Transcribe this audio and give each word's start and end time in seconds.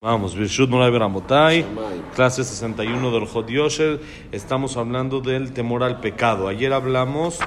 Vamos, 0.00 0.36
Birshut 0.36 0.70
Moray 0.70 0.92
Beramotay, 0.92 1.64
clase 2.14 2.44
61 2.44 3.10
del 3.10 3.26
Jod 3.26 3.48
Yosher. 3.48 4.00
Estamos 4.30 4.76
hablando 4.76 5.20
del 5.20 5.52
temor 5.52 5.82
al 5.82 5.98
pecado. 5.98 6.46
Ayer 6.46 6.72
hablamos 6.72 7.40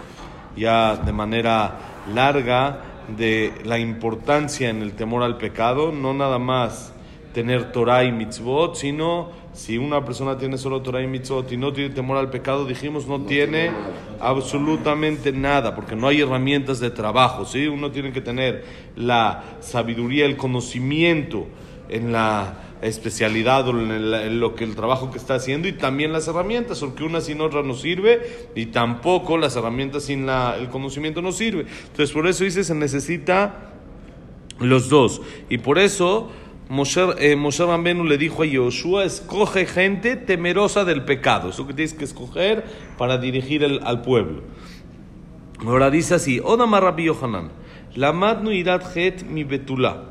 ya 0.58 0.98
de 0.98 1.14
manera 1.14 1.80
larga 2.14 2.82
de 3.08 3.54
la 3.64 3.80
importancia 3.80 4.70
en 4.70 4.82
el 4.82 4.92
temor 4.96 5.24
al 5.24 5.38
pecado, 5.38 5.94
no 5.94 6.14
nada 6.14 6.40
más 6.40 6.94
tener 7.34 7.72
Torah 7.72 8.04
y 8.04 8.12
mitzvot, 8.12 8.76
sino 8.76 9.30
si 9.54 9.78
una 9.78 10.04
persona 10.04 10.38
tiene 10.38 10.58
solo 10.58 10.82
Torah 10.82 11.02
y 11.02 11.08
mitzvot 11.08 11.50
y 11.54 11.56
no 11.56 11.72
tiene 11.72 11.96
temor 11.96 12.18
al 12.18 12.30
pecado, 12.32 12.66
dijimos 12.66 13.08
no, 13.08 13.22
tiene 13.22 13.72
absolutamente 14.20 15.32
nada, 15.32 15.74
porque 15.74 15.96
no 15.96 16.06
hay 16.10 16.20
herramientas 16.20 16.82
de 16.82 16.90
trabajo, 16.90 17.46
¿sí? 17.46 17.68
Uno 17.68 17.92
tiene 17.92 18.12
que 18.12 18.20
tener 18.20 18.66
la 18.98 19.42
sabiduría, 19.62 20.26
el 20.26 20.36
conocimiento 20.36 21.48
en 21.92 22.12
la 22.12 22.58
especialidad 22.82 23.68
o 23.68 23.72
en, 23.80 23.92
el- 23.92 24.40
lo 24.40 24.56
que 24.56 24.64
el 24.64 24.76
trabajo 24.76 25.12
que 25.12 25.18
está 25.20 25.36
haciendo 25.36 25.68
y 25.68 25.74
también 25.74 26.12
las 26.12 26.28
herramientas, 26.28 26.80
porque 26.80 27.04
una 27.04 27.22
sin 27.22 27.40
otra 27.42 27.62
no 27.62 27.76
sirve 27.76 28.48
y 28.56 28.68
tampoco 28.68 29.38
las 29.38 29.56
herramientas 29.56 30.04
sin 30.04 30.28
el 30.30 30.70
conocimiento 30.70 31.22
no 31.22 31.32
sirve. 31.32 31.66
Entonces 31.84 32.12
por 32.12 32.26
eso 32.28 32.44
dice 32.44 32.64
se 32.64 32.74
necesita 32.74 33.74
los 34.60 34.90
dos 34.90 35.22
y 35.50 35.58
por 35.60 35.78
eso 35.78 36.32
Moshe, 36.70 37.02
eh, 37.20 37.36
Rambenu 37.60 38.06
le 38.06 38.18
dijo 38.18 38.44
a 38.44 38.46
Yoshua, 38.46 39.04
escoge 39.04 39.66
gente 39.66 40.16
temerosa 40.16 40.86
del 40.86 41.04
pecado, 41.04 41.50
eso 41.50 41.68
que 41.68 41.74
tienes 41.74 41.94
que 41.94 42.06
escoger 42.06 42.64
para 42.98 43.18
dirigir 43.18 43.66
al 43.84 44.02
pueblo. 44.02 44.44
Ahora 45.66 45.92
dice 45.92 46.16
así, 46.16 46.40
Odamar 46.40 46.82
Rabbi 46.84 47.04
Yohanan, 47.06 47.52
Lamadnu 47.94 48.52
irat 48.52 48.96
het 48.96 49.24
mi 49.24 49.44
betula. 49.44 50.11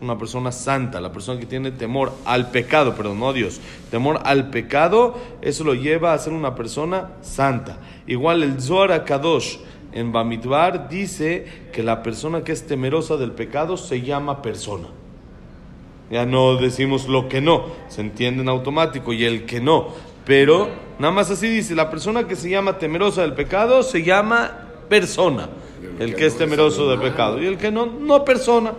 Una 0.00 0.16
persona 0.16 0.50
santa, 0.50 1.00
la 1.00 1.12
persona 1.12 1.38
que 1.38 1.46
tiene 1.46 1.72
temor 1.72 2.12
al 2.24 2.50
pecado, 2.50 2.94
perdón, 2.94 3.20
no 3.20 3.28
a 3.28 3.32
Dios, 3.32 3.60
temor 3.90 4.20
al 4.24 4.48
pecado, 4.48 5.14
eso 5.42 5.62
lo 5.62 5.74
lleva 5.74 6.14
a 6.14 6.18
ser 6.18 6.32
una 6.32 6.54
persona 6.54 7.10
santa. 7.20 7.78
Igual 8.06 8.42
el 8.42 8.60
Zohar 8.60 9.04
Kadosh 9.04 9.58
en 9.92 10.12
Bamidbar 10.12 10.88
dice 10.88 11.44
que 11.72 11.82
la 11.82 12.02
persona 12.02 12.44
que 12.44 12.52
es 12.52 12.66
temerosa 12.66 13.16
del 13.16 13.32
pecado 13.32 13.76
se 13.76 14.00
llama 14.00 14.40
persona. 14.40 14.88
Ya 16.10 16.26
no 16.26 16.56
decimos 16.56 17.06
lo 17.06 17.28
que 17.28 17.40
no, 17.40 17.66
se 17.88 18.00
entiende 18.00 18.42
en 18.42 18.48
automático 18.48 19.12
y 19.12 19.24
el 19.24 19.46
que 19.46 19.60
no. 19.60 19.88
Pero 20.24 20.68
nada 20.98 21.12
más 21.12 21.30
así 21.30 21.48
dice, 21.48 21.74
la 21.74 21.90
persona 21.90 22.26
que 22.26 22.36
se 22.36 22.50
llama 22.50 22.78
temerosa 22.78 23.22
del 23.22 23.34
pecado 23.34 23.82
se 23.82 24.02
llama 24.02 24.50
persona. 24.88 25.48
El 25.98 26.14
que 26.14 26.26
es 26.26 26.36
temeroso 26.36 26.88
del 26.90 27.00
pecado. 27.00 27.42
Y 27.42 27.46
el 27.46 27.56
que 27.56 27.70
no, 27.70 27.86
no 27.86 28.24
persona. 28.24 28.72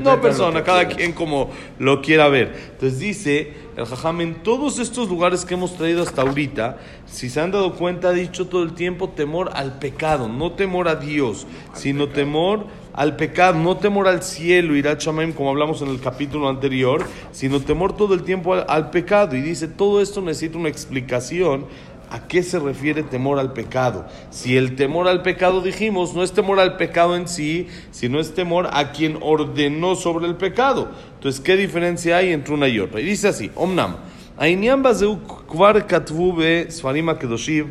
No 0.00 0.20
persona, 0.20 0.62
cada 0.62 0.86
quien 0.86 1.12
como 1.12 1.50
lo 1.78 2.00
quiera 2.02 2.28
ver. 2.28 2.70
Entonces 2.72 2.98
dice 3.00 3.54
el 3.76 3.84
Jajam, 3.84 4.20
en 4.20 4.34
todos 4.42 4.78
estos 4.78 5.08
lugares 5.08 5.44
que 5.44 5.54
hemos 5.54 5.76
traído 5.76 6.02
hasta 6.02 6.22
ahorita, 6.22 6.78
si 7.06 7.28
se 7.28 7.40
han 7.40 7.50
dado 7.50 7.74
cuenta, 7.74 8.08
ha 8.08 8.12
dicho 8.12 8.46
todo 8.46 8.62
el 8.62 8.74
tiempo 8.74 9.08
temor 9.08 9.50
al 9.54 9.78
pecado, 9.78 10.28
no 10.28 10.52
temor 10.52 10.86
a 10.86 10.96
Dios, 10.96 11.46
sino 11.74 12.08
temor 12.08 12.66
al 12.92 13.16
pecado, 13.16 13.58
no 13.58 13.76
temor 13.76 14.06
al 14.06 14.22
cielo, 14.22 14.76
irá 14.76 14.94
Shamaim, 14.98 15.32
como 15.32 15.50
hablamos 15.50 15.82
en 15.82 15.88
el 15.88 16.00
capítulo 16.00 16.48
anterior, 16.48 17.04
sino 17.32 17.60
temor 17.60 17.96
todo 17.96 18.14
el 18.14 18.22
tiempo 18.22 18.54
al, 18.54 18.66
al 18.68 18.90
pecado. 18.90 19.36
Y 19.36 19.40
dice, 19.40 19.66
todo 19.66 20.00
esto 20.00 20.20
necesita 20.20 20.58
una 20.58 20.68
explicación 20.68 21.66
¿A 22.10 22.26
qué 22.26 22.42
se 22.42 22.58
refiere 22.58 23.04
temor 23.04 23.38
al 23.38 23.52
pecado? 23.52 24.04
Si 24.30 24.56
el 24.56 24.74
temor 24.74 25.06
al 25.06 25.22
pecado, 25.22 25.60
dijimos, 25.60 26.12
no 26.14 26.24
es 26.24 26.32
temor 26.32 26.58
al 26.58 26.76
pecado 26.76 27.14
en 27.14 27.28
sí, 27.28 27.68
sino 27.92 28.18
es 28.18 28.34
temor 28.34 28.68
a 28.72 28.90
quien 28.90 29.18
ordenó 29.22 29.94
sobre 29.94 30.26
el 30.26 30.34
pecado. 30.34 30.90
Entonces, 31.14 31.40
¿qué 31.40 31.56
diferencia 31.56 32.16
hay 32.16 32.32
entre 32.32 32.54
una 32.54 32.66
y 32.66 32.80
otra? 32.80 33.00
Y 33.00 33.04
dice 33.04 33.28
así, 33.28 33.52
Omnam, 33.54 33.96
Ainyan 34.38 34.82
Bazeu 34.82 35.20
Kvar 35.46 35.86
Katvu 35.86 36.36
Kedoshiv, 37.20 37.66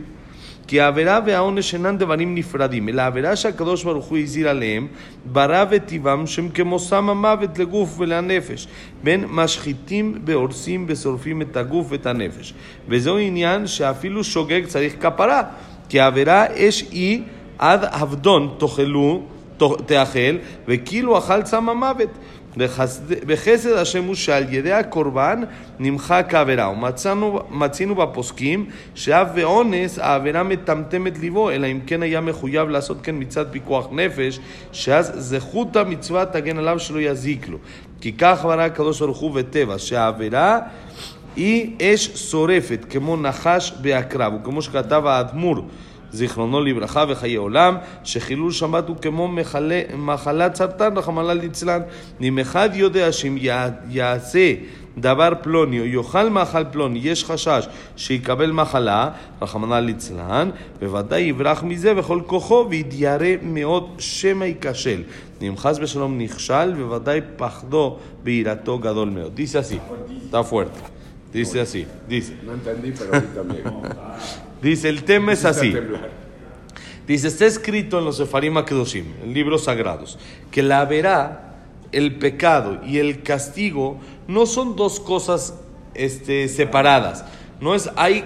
כי 0.70 0.82
העבירה 0.82 1.20
והעונש 1.26 1.74
אינם 1.74 1.98
דברים 1.98 2.36
נפרדים, 2.36 2.90
אלא 2.90 3.02
העבירה 3.02 3.36
שהקדוש 3.36 3.84
ברוך 3.84 4.06
הוא 4.06 4.18
הזהיר 4.18 4.50
עליהם, 4.50 4.88
ברא 5.26 5.66
וטיבם 5.70 6.28
שהם 6.28 6.50
כמו 6.50 6.80
סם 6.80 7.10
המוות 7.10 7.60
לגוף 7.60 7.96
ולנפש, 7.98 8.68
בין 9.04 9.26
משחיתים 9.28 10.22
והורסים 10.26 10.86
ושורפים 10.88 11.42
את 11.42 11.58
הגוף 11.58 11.88
ואת 11.90 12.06
הנפש. 12.06 12.54
וזהו 12.88 13.18
עניין 13.18 13.68
שאפילו 13.68 14.24
שוגג 14.24 14.66
צריך 14.66 14.94
כפרה, 15.00 15.42
כי 15.90 16.00
העבירה 16.00 16.46
אש 16.56 16.86
היא 16.92 17.22
עד 17.58 17.86
עבדון 17.92 18.56
תאכלו, 18.58 19.24
תאכל, 19.86 20.36
וכאילו 20.68 21.18
אכל 21.18 21.46
סם 21.46 21.70
המוות. 21.70 22.10
בחסד, 22.58 23.72
השם 23.76 24.04
הוא 24.04 24.16
שעל 24.16 24.54
ידי 24.54 24.72
הקורבן 24.72 25.42
נמחק 25.80 26.34
העבירה. 26.34 26.74
ומצינו 27.50 27.96
בפוסקים 27.96 28.66
שאף 28.96 29.28
ואונס 29.36 30.00
העבירה 30.00 30.44
מטמטמת 30.44 31.20
ליבו, 31.20 31.52
אלא 31.52 31.68
אם 31.68 31.80
כן 31.88 32.04
היה 32.04 32.22
מחויב 32.22 32.70
לעשות 32.70 32.98
כן 33.04 33.16
מצד 33.20 33.46
פיקוח 33.52 33.88
נפש, 33.92 34.40
שאז 34.72 35.12
זכות 35.16 35.76
המצווה 35.76 36.26
תגן 36.26 36.58
עליו 36.58 36.80
שלא 36.80 37.00
יזיק 37.00 37.48
לו. 37.48 37.58
כי 38.02 38.14
כך 38.14 38.44
ברא 38.44 38.62
הקדוש 38.62 39.02
ברוך 39.02 39.18
הוא 39.18 39.32
בטבע, 39.32 39.78
שהעבירה 39.78 40.60
היא 41.36 41.76
אש 41.82 42.30
שורפת, 42.32 42.86
כמו 42.90 43.18
נחש 43.18 43.74
בעקרב, 43.82 44.34
וכמו 44.34 44.62
שכתב 44.62 45.04
האדמו"ר 45.06 45.62
זיכרונו 46.12 46.62
לברכה 46.62 47.06
וחיי 47.10 47.36
עולם, 47.36 47.78
שחילול 48.04 48.52
שבת 48.52 48.88
הוא 48.88 48.96
כמו 49.02 49.28
מחלה, 49.28 49.82
מחלת 49.98 50.56
סרטן, 50.56 50.98
רחמנא 50.98 51.32
ליצלן. 51.32 51.82
אם 52.22 52.40
אחד 52.40 52.70
יודע 52.74 53.12
שאם 53.12 53.38
יע- 53.38 53.68
יעשה 53.90 54.54
דבר 54.98 55.30
פלוני 55.42 55.80
או 55.80 55.86
יאכל 55.86 56.30
מאכל 56.30 56.64
פלוני, 56.72 57.00
יש 57.04 57.26
חשש 57.26 57.68
שיקבל 57.96 58.52
מחלה, 58.52 59.10
רחמנא 59.42 59.80
ליצלן, 59.80 60.50
בוודאי 60.80 61.22
יברח 61.22 61.64
מזה 61.64 61.94
בכל 61.94 62.22
כוחו 62.26 62.68
ויתיירא 62.70 63.28
מאוד 63.44 63.90
שמא 63.98 64.46
ייכשל. 64.46 65.04
אם 65.42 65.54
חס 65.58 65.78
ושלום 65.82 66.18
נכשל, 66.18 66.74
בוודאי 66.78 67.20
פחדו 67.38 67.98
ויראתו 68.24 68.78
גדול 68.80 69.10
מאוד. 69.10 69.38
Dice 69.38 69.58
así, 69.58 69.80
está 70.28 70.44
fuerte. 70.44 70.80
Dice 71.34 71.62
así, 71.62 71.86
dice. 72.10 72.34
No 72.46 72.52
pero. 73.00 74.49
Dice, 74.62 74.90
el 74.90 75.04
tema 75.04 75.34
es 75.34 75.46
así. 75.46 75.74
Dice, 77.08 77.28
está 77.28 77.46
escrito 77.46 78.00
en 78.00 78.06
los 78.06 78.18
Sefarim 78.18 78.58
Akedoshim, 78.58 79.06
en 79.24 79.34
libros 79.34 79.64
sagrados, 79.64 80.20
que 80.52 80.62
la 80.62 80.86
verá, 80.86 81.46
el 81.92 82.16
pecado 82.20 82.82
y 82.86 83.00
el 83.00 83.24
castigo 83.24 84.00
no 84.28 84.46
son 84.46 84.76
dos 84.76 85.00
cosas 85.00 85.56
este, 85.96 86.48
separadas. 86.48 87.26
No 87.60 87.74
es, 87.74 87.90
hay 87.96 88.26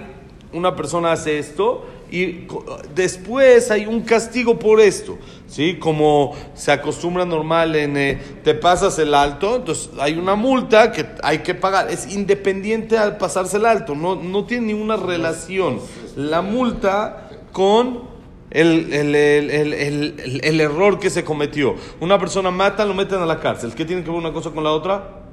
una 0.52 0.76
persona 0.76 1.12
hace 1.12 1.38
esto 1.38 1.86
y 2.10 2.46
después 2.94 3.70
hay 3.70 3.86
un 3.86 4.02
castigo 4.02 4.58
por 4.58 4.80
esto, 4.80 5.18
¿sí? 5.48 5.76
Como 5.78 6.34
se 6.54 6.72
acostumbra 6.72 7.24
normal 7.24 7.74
en, 7.76 7.96
eh, 7.96 8.20
te 8.42 8.54
pasas 8.54 8.98
el 8.98 9.14
alto, 9.14 9.56
entonces 9.56 9.90
hay 9.98 10.16
una 10.18 10.34
multa 10.34 10.92
que 10.92 11.06
hay 11.22 11.38
que 11.38 11.54
pagar. 11.54 11.90
Es 11.90 12.12
independiente 12.14 12.98
al 12.98 13.16
pasarse 13.16 13.56
el 13.56 13.66
alto, 13.66 13.94
no, 13.94 14.16
no 14.16 14.44
tiene 14.44 14.68
ninguna 14.68 14.96
relación 14.96 15.80
la 16.16 16.42
multa 16.42 17.28
con 17.52 18.02
el- 18.50 18.92
el- 18.92 19.14
el- 19.16 20.40
el 20.44 20.60
error 20.60 21.00
que 21.00 21.10
se 21.10 21.24
cometió. 21.24 21.74
Una 22.00 22.18
persona 22.18 22.50
mata, 22.52 22.84
lo 22.84 22.94
meten 22.94 23.18
a 23.18 23.26
la 23.26 23.40
cárcel. 23.40 23.74
¿Qué 23.74 23.84
tiene 23.84 24.04
que 24.04 24.10
ver 24.10 24.18
una 24.18 24.32
cosa 24.32 24.50
con 24.50 24.62
la 24.62 24.70
otra? 24.70 25.23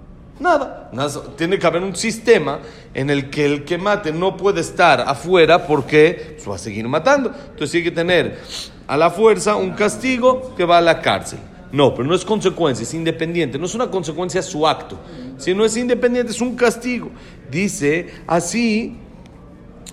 Nada. 0.41 0.89
Tiene 1.38 1.59
que 1.59 1.67
haber 1.67 1.83
un 1.83 1.95
sistema 1.95 2.59
en 2.95 3.11
el 3.11 3.29
que 3.29 3.45
el 3.45 3.63
que 3.63 3.77
mate 3.77 4.11
no 4.11 4.35
puede 4.35 4.61
estar 4.61 5.01
afuera 5.01 5.67
porque 5.67 6.33
pues, 6.35 6.49
va 6.49 6.55
a 6.55 6.57
seguir 6.57 6.88
matando. 6.88 7.29
Entonces 7.29 7.71
tiene 7.71 7.83
que 7.83 7.91
tener 7.91 8.39
a 8.88 8.97
la 8.97 9.11
fuerza 9.11 9.55
un 9.55 9.71
castigo 9.71 10.55
que 10.55 10.65
va 10.65 10.79
a 10.79 10.81
la 10.81 10.99
cárcel. 10.99 11.39
No, 11.71 11.93
pero 11.93 12.07
no 12.07 12.15
es 12.15 12.25
consecuencia, 12.25 12.83
es 12.83 12.93
independiente. 12.95 13.59
No 13.59 13.65
es 13.65 13.75
una 13.75 13.91
consecuencia 13.91 14.41
su 14.41 14.67
acto, 14.67 14.97
sino 15.38 15.63
es 15.63 15.77
independiente, 15.77 16.31
es 16.31 16.41
un 16.41 16.55
castigo. 16.55 17.11
Dice 17.51 18.09
así 18.25 18.97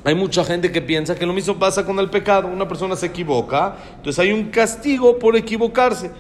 hay 0.03 0.15
mucha 0.15 0.45
gente 0.45 0.73
que 0.73 0.81
piensa 0.81 1.15
que 1.15 1.27
lo 1.27 1.35
mismo 1.35 1.59
pasa 1.59 1.85
con 1.85 1.99
el 1.99 2.09
pecado. 2.09 2.49
Una 2.49 2.67
persona 2.67 2.97
se 2.97 3.07
equivoca, 3.07 3.77
entonces 3.97 4.19
hay 4.19 4.33
un 4.33 4.45
castigo 4.45 5.19
por 5.19 5.37
equivocarse. 5.37 6.11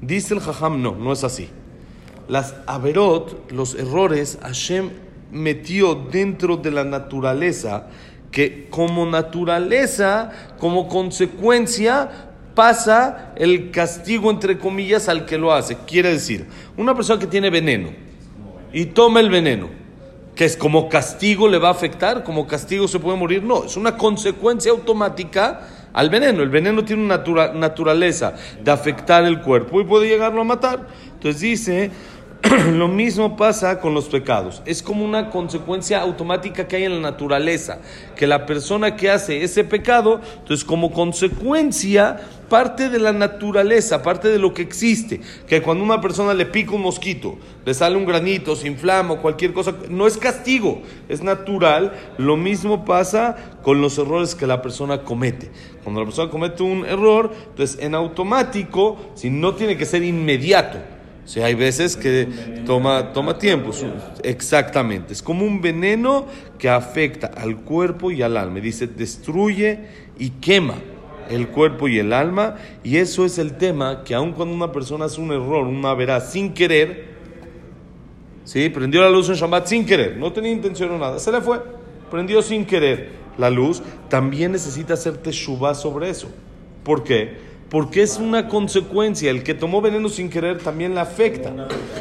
Dice 0.00 0.34
el 0.34 0.40
Jajam, 0.40 0.82
no, 0.82 0.96
no 0.96 1.12
es 1.12 1.22
así. 1.22 1.48
Las 2.28 2.54
averot, 2.66 3.50
los 3.52 3.74
errores, 3.74 4.38
Hashem 4.42 4.90
metió 5.30 5.94
dentro 5.94 6.56
de 6.56 6.70
la 6.70 6.84
naturaleza 6.84 7.88
que 8.30 8.68
como 8.68 9.06
naturaleza, 9.06 10.30
como 10.58 10.88
consecuencia, 10.88 12.10
pasa 12.54 13.32
el 13.36 13.70
castigo, 13.70 14.30
entre 14.30 14.58
comillas, 14.58 15.08
al 15.08 15.24
que 15.24 15.38
lo 15.38 15.52
hace. 15.52 15.76
Quiere 15.86 16.10
decir, 16.10 16.46
una 16.76 16.94
persona 16.94 17.20
que 17.20 17.26
tiene 17.26 17.50
veneno 17.50 17.90
y 18.72 18.86
toma 18.86 19.20
el 19.20 19.30
veneno, 19.30 19.68
que 20.34 20.44
es 20.44 20.56
como 20.56 20.88
castigo 20.88 21.48
le 21.48 21.58
va 21.58 21.68
a 21.68 21.72
afectar, 21.72 22.24
como 22.24 22.46
castigo 22.46 22.88
se 22.88 22.98
puede 22.98 23.16
morir, 23.16 23.42
no, 23.42 23.64
es 23.64 23.76
una 23.76 23.96
consecuencia 23.96 24.70
automática 24.72 25.88
al 25.92 26.10
veneno. 26.10 26.42
El 26.42 26.50
veneno 26.50 26.84
tiene 26.84 27.02
una 27.02 27.22
naturaleza 27.54 28.34
de 28.62 28.70
afectar 28.70 29.24
el 29.24 29.40
cuerpo 29.40 29.80
y 29.80 29.84
puede 29.84 30.08
llegarlo 30.08 30.42
a 30.42 30.44
matar. 30.44 30.88
Entonces 31.14 31.40
dice 31.40 31.90
Lo 32.72 32.88
mismo 32.88 33.36
pasa 33.36 33.80
con 33.80 33.94
los 33.94 34.06
pecados. 34.06 34.62
Es 34.66 34.82
como 34.82 35.04
una 35.04 35.30
consecuencia 35.30 36.00
automática 36.00 36.68
que 36.68 36.76
hay 36.76 36.84
en 36.84 37.02
la 37.02 37.10
naturaleza. 37.10 37.78
Que 38.14 38.26
la 38.26 38.46
persona 38.46 38.96
que 38.96 39.10
hace 39.10 39.42
ese 39.42 39.64
pecado, 39.64 40.20
entonces 40.38 40.64
como 40.64 40.92
consecuencia, 40.92 42.20
parte 42.48 42.88
de 42.88 42.98
la 42.98 43.12
naturaleza, 43.12 44.02
parte 44.02 44.28
de 44.28 44.38
lo 44.38 44.54
que 44.54 44.62
existe. 44.62 45.20
Que 45.48 45.62
cuando 45.62 45.82
una 45.82 46.00
persona 46.00 46.34
le 46.34 46.46
pica 46.46 46.72
un 46.72 46.82
mosquito, 46.82 47.36
le 47.64 47.74
sale 47.74 47.96
un 47.96 48.06
granito, 48.06 48.54
se 48.54 48.68
inflama 48.68 49.16
cualquier 49.16 49.52
cosa, 49.52 49.74
no 49.88 50.06
es 50.06 50.16
castigo, 50.16 50.82
es 51.08 51.22
natural. 51.22 51.92
Lo 52.18 52.36
mismo 52.36 52.84
pasa 52.84 53.36
con 53.62 53.80
los 53.80 53.98
errores 53.98 54.34
que 54.34 54.46
la 54.46 54.62
persona 54.62 55.02
comete. 55.02 55.50
Cuando 55.82 56.00
la 56.00 56.06
persona 56.06 56.30
comete 56.30 56.62
un 56.62 56.84
error, 56.84 57.32
entonces 57.50 57.78
en 57.80 57.94
automático, 57.94 58.98
si 59.14 59.30
no 59.30 59.54
tiene 59.54 59.76
que 59.76 59.86
ser 59.86 60.02
inmediato, 60.04 60.78
Sí, 61.26 61.40
hay 61.40 61.54
veces 61.54 61.96
que 61.96 62.28
toma, 62.64 63.12
toma 63.12 63.36
tiempo, 63.36 63.72
exactamente. 64.22 65.12
Es 65.12 65.22
como 65.22 65.44
un 65.44 65.60
veneno 65.60 66.26
que 66.56 66.68
afecta 66.68 67.26
al 67.26 67.56
cuerpo 67.56 68.12
y 68.12 68.22
al 68.22 68.36
alma. 68.36 68.60
Dice, 68.60 68.86
destruye 68.86 69.80
y 70.18 70.30
quema 70.30 70.76
el 71.28 71.48
cuerpo 71.48 71.88
y 71.88 71.98
el 71.98 72.12
alma. 72.12 72.56
Y 72.84 72.98
eso 72.98 73.24
es 73.24 73.38
el 73.38 73.56
tema 73.56 74.04
que 74.04 74.14
aun 74.14 74.32
cuando 74.32 74.54
una 74.54 74.70
persona 74.70 75.06
hace 75.06 75.20
un 75.20 75.32
error, 75.32 75.66
una 75.66 75.94
verá 75.94 76.20
sin 76.20 76.54
querer, 76.54 77.06
¿sí? 78.44 78.68
prendió 78.68 79.00
la 79.02 79.10
luz 79.10 79.28
en 79.28 79.34
Shabbat 79.34 79.66
sin 79.66 79.84
querer, 79.84 80.16
no 80.16 80.32
tenía 80.32 80.52
intención 80.52 80.92
o 80.92 80.98
nada, 80.98 81.18
se 81.18 81.32
le 81.32 81.40
fue, 81.40 81.60
prendió 82.08 82.40
sin 82.40 82.64
querer 82.64 83.10
la 83.36 83.50
luz, 83.50 83.82
también 84.08 84.52
necesita 84.52 84.94
hacer 84.94 85.16
teshuva 85.16 85.74
sobre 85.74 86.08
eso. 86.08 86.28
¿Por 86.84 87.02
qué? 87.02 87.55
Porque 87.70 88.02
es 88.02 88.18
una 88.18 88.48
consecuencia. 88.48 89.30
El 89.30 89.42
que 89.42 89.54
tomó 89.54 89.80
veneno 89.80 90.08
sin 90.08 90.30
querer 90.30 90.58
también 90.58 90.94
le 90.94 91.00
afecta. 91.00 91.52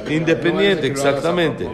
Independiente, 0.10 0.88
exactamente. 0.88 1.68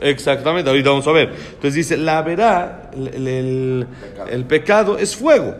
Exactamente, 0.00 0.68
ahorita 0.68 0.90
vamos 0.90 1.06
a 1.06 1.12
ver. 1.12 1.28
Entonces 1.28 1.74
dice, 1.74 1.96
la 1.96 2.20
verá, 2.22 2.90
el, 2.94 3.86
el 4.30 4.44
pecado 4.44 4.98
es 4.98 5.16
fuego, 5.16 5.54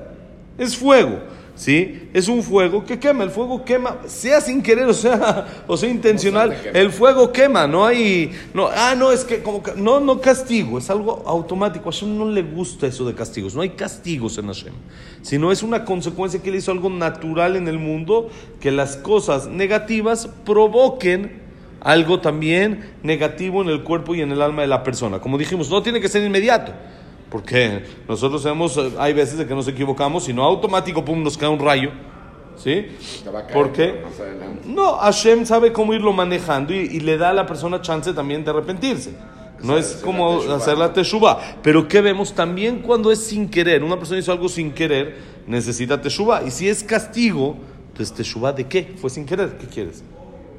es 0.58 0.76
fuego. 0.76 1.18
¿Sí? 1.54 2.08
Es 2.12 2.28
un 2.28 2.42
fuego 2.42 2.84
que 2.84 2.98
quema, 2.98 3.24
el 3.24 3.30
fuego 3.30 3.64
quema, 3.64 3.98
sea 4.06 4.40
sin 4.40 4.62
querer 4.62 4.86
o 4.88 4.94
sea, 4.94 5.64
o 5.66 5.76
sea 5.76 5.88
intencional, 5.88 6.56
el 6.72 6.90
fuego 6.90 7.32
quema, 7.32 7.66
no 7.66 7.84
hay, 7.84 8.32
no, 8.52 8.68
ah, 8.74 8.94
no, 8.96 9.12
es 9.12 9.24
que 9.24 9.42
como, 9.42 9.62
no, 9.76 10.00
no 10.00 10.20
castigo, 10.20 10.78
es 10.78 10.90
algo 10.90 11.22
automático, 11.26 11.88
a 11.88 11.92
Hashem 11.92 12.16
no 12.18 12.28
le 12.28 12.42
gusta 12.42 12.86
eso 12.86 13.04
de 13.04 13.14
castigos, 13.14 13.54
no 13.54 13.62
hay 13.62 13.70
castigos 13.70 14.38
en 14.38 14.46
Hashem, 14.46 14.74
sino 15.22 15.52
es 15.52 15.62
una 15.62 15.84
consecuencia 15.84 16.42
que 16.42 16.50
él 16.50 16.56
hizo 16.56 16.72
algo 16.72 16.90
natural 16.90 17.56
en 17.56 17.68
el 17.68 17.78
mundo, 17.78 18.28
que 18.60 18.70
las 18.70 18.96
cosas 18.96 19.46
negativas 19.46 20.28
provoquen 20.44 21.44
algo 21.80 22.20
también 22.20 22.92
negativo 23.02 23.60
en 23.62 23.68
el 23.68 23.84
cuerpo 23.84 24.14
y 24.14 24.22
en 24.22 24.32
el 24.32 24.40
alma 24.40 24.62
de 24.62 24.68
la 24.68 24.82
persona. 24.82 25.20
Como 25.20 25.36
dijimos, 25.36 25.70
no 25.70 25.82
tiene 25.82 26.00
que 26.00 26.08
ser 26.08 26.24
inmediato. 26.24 26.72
Porque 27.34 27.82
nosotros 28.08 28.42
sabemos, 28.42 28.80
hay 28.96 29.12
veces 29.12 29.36
de 29.36 29.44
que 29.44 29.56
nos 29.56 29.66
equivocamos 29.66 30.28
y 30.28 30.32
no 30.32 30.44
automático, 30.44 31.04
pum, 31.04 31.20
nos 31.20 31.36
cae 31.36 31.48
un 31.48 31.58
rayo. 31.58 31.90
¿Sí? 32.56 32.86
Porque 33.52 34.04
no, 34.64 34.98
Hashem 34.98 35.44
sabe 35.44 35.72
cómo 35.72 35.92
irlo 35.94 36.12
manejando 36.12 36.72
y, 36.72 37.00
le 37.00 37.18
da 37.18 37.30
a 37.30 37.32
la 37.32 37.44
persona 37.44 37.82
chance 37.82 38.12
también 38.12 38.44
de 38.44 38.52
arrepentirse. 38.52 39.16
No 39.64 39.76
es 39.76 40.00
como 40.04 40.42
hacer 40.42 40.78
la 40.78 40.92
teshuva. 40.92 41.40
Pero 41.60 41.88
¿qué 41.88 42.00
vemos? 42.00 42.32
También 42.32 42.78
cuando 42.78 43.10
es 43.10 43.26
sin 43.26 43.48
querer, 43.48 43.82
una 43.82 43.96
persona 43.96 44.20
hizo 44.20 44.30
algo 44.30 44.48
sin 44.48 44.70
querer, 44.70 45.16
necesita 45.48 46.00
teshuva. 46.00 46.44
Y 46.44 46.52
si 46.52 46.68
es 46.68 46.84
castigo, 46.84 47.56
entonces 47.88 48.14
teshuva 48.14 48.52
de 48.52 48.68
qué? 48.68 48.94
Fue 48.96 49.10
sin 49.10 49.26
querer. 49.26 49.58
¿Qué 49.58 49.66
quieres? 49.66 50.04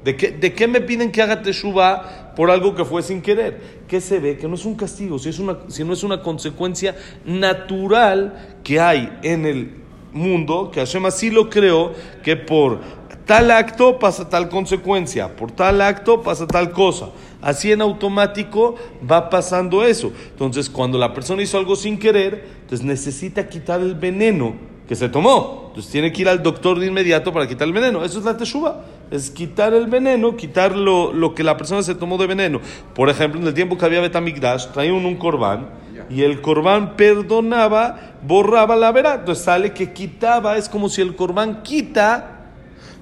¿De 0.05 0.15
qué, 0.15 0.29
¿De 0.29 0.53
qué 0.53 0.67
me 0.67 0.81
piden 0.81 1.11
que 1.11 1.19
haga 1.23 1.41
teshuva 1.41 2.33
por 2.35 2.51
algo 2.51 2.75
que 2.75 2.85
fue 2.85 3.01
sin 3.01 3.23
querer? 3.23 3.59
¿Qué 3.87 3.99
se 3.99 4.19
ve? 4.19 4.37
Que 4.37 4.47
no 4.47 4.53
es 4.53 4.63
un 4.63 4.75
castigo, 4.75 5.17
si, 5.17 5.29
es 5.29 5.39
una, 5.39 5.57
si 5.67 5.83
no 5.83 5.93
es 5.93 6.03
una 6.03 6.21
consecuencia 6.21 6.95
natural 7.25 8.59
que 8.63 8.79
hay 8.79 9.17
en 9.23 9.47
el 9.47 9.71
mundo, 10.13 10.69
que 10.71 10.79
Hashem 10.79 11.07
así 11.07 11.31
lo 11.31 11.49
creó, 11.49 11.91
que 12.23 12.35
por 12.35 12.81
tal 13.25 13.49
acto 13.49 13.97
pasa 13.97 14.29
tal 14.29 14.47
consecuencia, 14.47 15.35
por 15.35 15.51
tal 15.51 15.81
acto 15.81 16.21
pasa 16.21 16.45
tal 16.45 16.69
cosa. 16.69 17.09
Así 17.41 17.71
en 17.71 17.81
automático 17.81 18.75
va 19.09 19.31
pasando 19.31 19.83
eso. 19.83 20.11
Entonces, 20.29 20.69
cuando 20.69 20.99
la 20.99 21.15
persona 21.15 21.41
hizo 21.41 21.57
algo 21.57 21.75
sin 21.75 21.97
querer, 21.97 22.47
entonces 22.61 22.85
necesita 22.85 23.49
quitar 23.49 23.81
el 23.81 23.95
veneno 23.95 24.53
que 24.87 24.95
se 24.95 25.09
tomó. 25.09 25.65
Entonces 25.69 25.91
tiene 25.91 26.11
que 26.11 26.21
ir 26.21 26.29
al 26.29 26.43
doctor 26.43 26.79
de 26.79 26.85
inmediato 26.85 27.33
para 27.33 27.47
quitar 27.47 27.67
el 27.67 27.73
veneno. 27.73 28.05
Eso 28.05 28.19
es 28.19 28.25
la 28.25 28.37
teshuva. 28.37 28.85
Es 29.11 29.29
quitar 29.29 29.73
el 29.73 29.87
veneno, 29.87 30.35
quitar 30.35 30.75
lo, 30.75 31.13
lo, 31.13 31.35
que 31.35 31.43
la 31.43 31.57
persona 31.57 31.83
se 31.83 31.95
tomó 31.95 32.17
de 32.17 32.27
veneno. 32.27 32.59
Por 32.93 33.09
ejemplo, 33.09 33.39
en 33.39 33.47
el 33.47 33.53
tiempo 33.53 33.77
que 33.77 33.85
había 33.85 34.01
Betamigdash, 34.01 34.67
traían 34.67 34.95
un, 35.05 35.15
corbán 35.15 35.69
y 36.09 36.23
el 36.23 36.41
corbán 36.41 36.95
perdonaba, 36.95 38.15
borraba 38.25 38.75
la 38.75 38.91
vera. 38.91 39.15
Entonces 39.15 39.43
sale 39.43 39.73
que 39.73 39.93
quitaba, 39.93 40.57
es 40.57 40.67
como 40.67 40.89
si 40.89 41.01
el 41.01 41.15
corbán 41.15 41.61
quita 41.63 42.35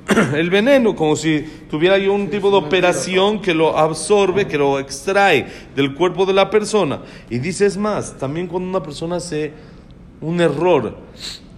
el 0.35 0.50
veneno, 0.50 0.95
como 0.95 1.15
si 1.15 1.45
tuviera 1.69 1.97
yo 1.97 2.13
un 2.13 2.29
tipo 2.29 2.51
de 2.51 2.57
operación 2.57 3.41
que 3.41 3.53
lo 3.53 3.77
absorbe, 3.77 4.47
que 4.47 4.57
lo 4.57 4.79
extrae 4.79 5.47
del 5.75 5.95
cuerpo 5.95 6.25
de 6.25 6.33
la 6.33 6.49
persona. 6.49 6.99
Y 7.29 7.39
dices 7.39 7.77
más, 7.77 8.17
también 8.17 8.47
cuando 8.47 8.69
una 8.69 8.83
persona 8.83 9.17
hace 9.17 9.53
un 10.19 10.41
error, 10.41 10.97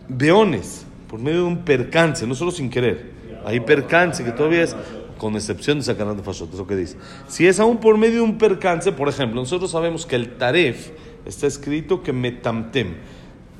veones, 0.08 0.86
por 1.10 1.20
medio 1.20 1.40
de 1.40 1.46
un 1.46 1.58
percance, 1.60 2.28
no 2.28 2.36
solo 2.36 2.52
sin 2.52 2.70
querer, 2.70 3.15
hay 3.46 3.60
percance 3.62 4.24
que 4.24 4.32
todavía 4.32 4.64
es, 4.64 4.76
con 5.18 5.36
excepción 5.36 5.78
de 5.78 5.84
sacar 5.86 6.14
de 6.16 6.24
Fashot, 6.24 6.54
lo 6.54 6.68
que 6.68 6.76
dice. 6.76 6.98
Si 7.28 7.48
es 7.48 7.60
aún 7.60 7.78
por 7.78 7.98
medio 7.98 8.16
de 8.16 8.22
un 8.22 8.38
percance, 8.38 8.92
por 8.92 9.08
ejemplo, 9.08 9.40
nosotros 9.40 9.72
sabemos 9.72 10.06
que 10.06 10.16
el 10.16 10.36
taref 10.38 10.90
está 11.26 11.48
escrito 11.48 12.04
que 12.04 12.12
metamtem 12.12 12.96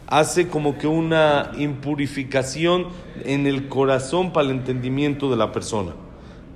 hace 0.08 0.48
como 0.48 0.78
que 0.78 0.88
una 0.88 1.52
impurificación 1.58 2.88
en 3.24 3.48
el 3.48 3.68
corazón 3.68 4.34
para 4.34 4.48
el 4.48 4.56
entendimiento 4.56 5.32
de 5.32 5.38
la 5.38 5.52
persona. 5.52 5.94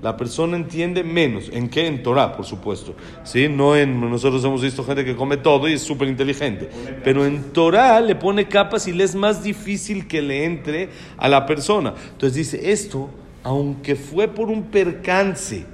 La 0.01 0.15
persona 0.15 0.55
entiende 0.55 1.03
menos. 1.03 1.49
¿En 1.51 1.67
qué? 1.67 1.85
En 1.85 2.01
Torah, 2.01 2.35
por 2.35 2.45
supuesto. 2.45 2.95
¿Sí? 3.23 3.49
No 3.49 3.75
en, 3.75 3.99
nosotros 3.99 4.43
hemos 4.45 4.61
visto 4.61 4.83
gente 4.85 5.03
que 5.03 5.15
come 5.15 5.35
todo 5.35 5.67
y 5.67 5.73
es 5.73 5.81
súper 5.81 6.07
inteligente. 6.07 6.69
Pero 7.03 7.25
en 7.25 7.51
Torah 7.51 7.99
le 7.99 8.15
pone 8.15 8.47
capas 8.47 8.87
y 8.87 8.93
le 8.93 9.03
es 9.03 9.13
más 9.13 9.43
difícil 9.43 10.07
que 10.07 10.21
le 10.21 10.45
entre 10.45 10.89
a 11.17 11.27
la 11.27 11.45
persona. 11.45 11.93
Entonces 12.11 12.35
dice, 12.35 12.71
esto, 12.71 13.09
aunque 13.43 13.97
fue 13.97 14.29
por 14.29 14.47
un 14.49 14.63
percance, 14.63 15.65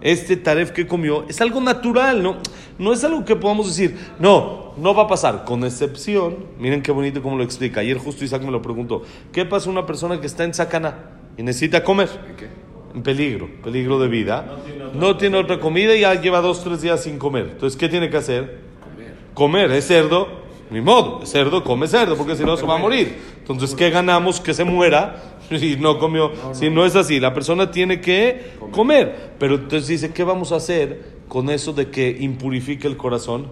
este 0.00 0.36
taref 0.36 0.72
que 0.72 0.88
comió, 0.88 1.24
es 1.28 1.40
algo 1.40 1.60
natural, 1.60 2.24
¿no? 2.24 2.38
No 2.76 2.92
es 2.92 3.04
algo 3.04 3.24
que 3.24 3.36
podamos 3.36 3.68
decir, 3.68 3.96
no, 4.18 4.74
no 4.76 4.94
va 4.94 5.04
a 5.04 5.06
pasar, 5.06 5.44
con 5.44 5.64
excepción, 5.64 6.46
miren 6.58 6.82
qué 6.82 6.90
bonito 6.90 7.22
cómo 7.22 7.36
lo 7.36 7.44
explica. 7.44 7.80
Ayer 7.80 7.98
justo 7.98 8.24
Isaac 8.24 8.42
me 8.42 8.50
lo 8.50 8.60
preguntó, 8.60 9.02
¿qué 9.32 9.44
pasa 9.44 9.70
una 9.70 9.86
persona 9.86 10.20
que 10.20 10.26
está 10.26 10.42
en 10.42 10.52
Sacana 10.54 10.96
y 11.38 11.42
necesita 11.44 11.84
comer? 11.84 12.08
¿Qué? 12.36 12.63
En 12.94 13.02
peligro, 13.02 13.48
peligro 13.62 13.98
de 13.98 14.08
vida, 14.08 14.56
no 14.94 15.16
tiene, 15.16 15.36
otra 15.36 15.58
comida 15.58 15.94
y 15.96 16.00
ya 16.00 16.14
lleva 16.20 16.40
dos, 16.40 16.62
tres 16.62 16.80
días 16.80 17.02
sin 17.02 17.18
comer. 17.18 17.48
Entonces, 17.52 17.78
¿qué 17.78 17.88
tiene 17.88 18.08
que 18.08 18.16
hacer? 18.16 18.60
Comer. 18.80 19.14
Comer, 19.34 19.72
es 19.72 19.86
cerdo, 19.86 20.28
ni 20.70 20.80
modo, 20.80 21.22
es 21.22 21.30
cerdo, 21.30 21.64
come 21.64 21.88
cerdo, 21.88 22.16
porque 22.16 22.36
si 22.36 22.44
no 22.44 22.56
se 22.56 22.64
va 22.64 22.76
a 22.76 22.78
morir. 22.78 23.16
Entonces, 23.38 23.74
¿qué 23.74 23.90
ganamos? 23.90 24.40
Que 24.40 24.54
se 24.54 24.64
muera 24.64 25.38
si 25.48 25.76
no 25.76 25.98
comió. 25.98 26.30
Si 26.52 26.70
no 26.70 26.86
es 26.86 26.94
así, 26.94 27.18
la 27.18 27.34
persona 27.34 27.70
tiene 27.70 28.00
que 28.00 28.52
comer. 28.70 29.32
Pero 29.38 29.56
entonces 29.56 29.88
dice, 29.88 30.12
¿qué 30.12 30.22
vamos 30.22 30.52
a 30.52 30.56
hacer 30.56 31.14
con 31.28 31.50
eso 31.50 31.72
de 31.72 31.90
que 31.90 32.16
impurifique 32.20 32.86
el 32.86 32.96
corazón? 32.96 33.48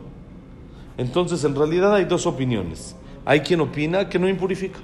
Entonces, 0.99 1.43
en 1.43 1.57
realidad 1.57 1.95
hay 1.95 2.05
dos 2.05 2.27
opiniones. 2.27 2.95
Hay 3.25 3.41
quien 3.41 3.61
opina 3.61 4.09
que 4.09 4.19
no 4.19 4.29
impurifica 4.29 4.79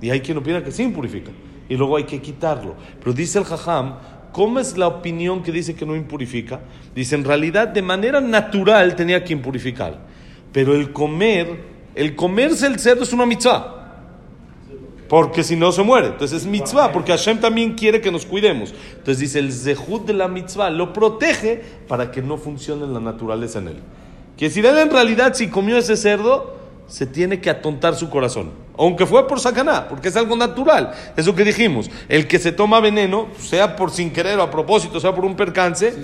y 0.00 0.10
hay 0.10 0.20
quien 0.20 0.36
opina 0.36 0.62
que 0.62 0.70
sí 0.70 0.82
impurifica 0.82 1.30
y 1.68 1.76
luego 1.76 1.96
hay 1.96 2.04
que 2.04 2.20
quitarlo. 2.20 2.74
Pero 3.00 3.12
dice 3.12 3.38
el 3.38 3.44
Jajam, 3.44 3.96
¿cómo 4.32 4.60
es 4.60 4.76
la 4.76 4.88
opinión 4.88 5.42
que 5.42 5.52
dice 5.52 5.74
que 5.74 5.86
no 5.86 5.96
impurifica? 5.96 6.60
Dice, 6.94 7.14
en 7.14 7.24
realidad 7.24 7.68
de 7.68 7.82
manera 7.82 8.20
natural 8.20 8.96
tenía 8.96 9.24
que 9.24 9.32
impurificar. 9.32 9.98
Pero 10.52 10.74
el 10.74 10.92
comer, 10.92 11.64
el 11.94 12.14
comerse 12.14 12.66
el 12.66 12.78
cerdo 12.78 13.02
es 13.02 13.12
una 13.12 13.26
mitzvah. 13.26 13.82
Porque 15.08 15.42
si 15.42 15.54
no 15.54 15.70
se 15.70 15.82
muere. 15.82 16.08
Entonces 16.08 16.42
es 16.42 16.46
mitzvah, 16.46 16.90
porque 16.92 17.12
Hashem 17.12 17.38
también 17.38 17.74
quiere 17.74 18.00
que 18.00 18.10
nos 18.10 18.24
cuidemos. 18.24 18.74
Entonces 18.90 19.18
dice, 19.18 19.38
el 19.38 19.52
zehut 19.52 20.06
de 20.06 20.14
la 20.14 20.28
mitzvah 20.28 20.70
lo 20.70 20.92
protege 20.92 21.62
para 21.86 22.10
que 22.10 22.22
no 22.22 22.36
funcione 22.36 22.86
la 22.86 23.00
naturaleza 23.00 23.58
en 23.58 23.68
él. 23.68 23.76
Que 24.36 24.50
si 24.50 24.60
él 24.60 24.78
en 24.78 24.90
realidad, 24.90 25.34
si 25.34 25.48
comió 25.48 25.76
ese 25.76 25.96
cerdo, 25.96 26.56
se 26.86 27.06
tiene 27.06 27.40
que 27.40 27.50
atontar 27.50 27.94
su 27.94 28.10
corazón. 28.10 28.63
Aunque 28.76 29.06
fue 29.06 29.26
por 29.28 29.38
sacaná, 29.38 29.88
porque 29.88 30.08
es 30.08 30.16
algo 30.16 30.36
natural. 30.36 30.92
Eso 31.16 31.34
que 31.34 31.44
dijimos. 31.44 31.88
El 32.08 32.26
que 32.26 32.40
se 32.40 32.50
toma 32.50 32.80
veneno, 32.80 33.28
sea 33.38 33.76
por 33.76 33.90
sin 33.92 34.10
querer 34.10 34.38
o 34.40 34.42
a 34.42 34.50
propósito, 34.50 34.98
sea 34.98 35.14
por 35.14 35.24
un 35.24 35.36
percance, 35.36 35.94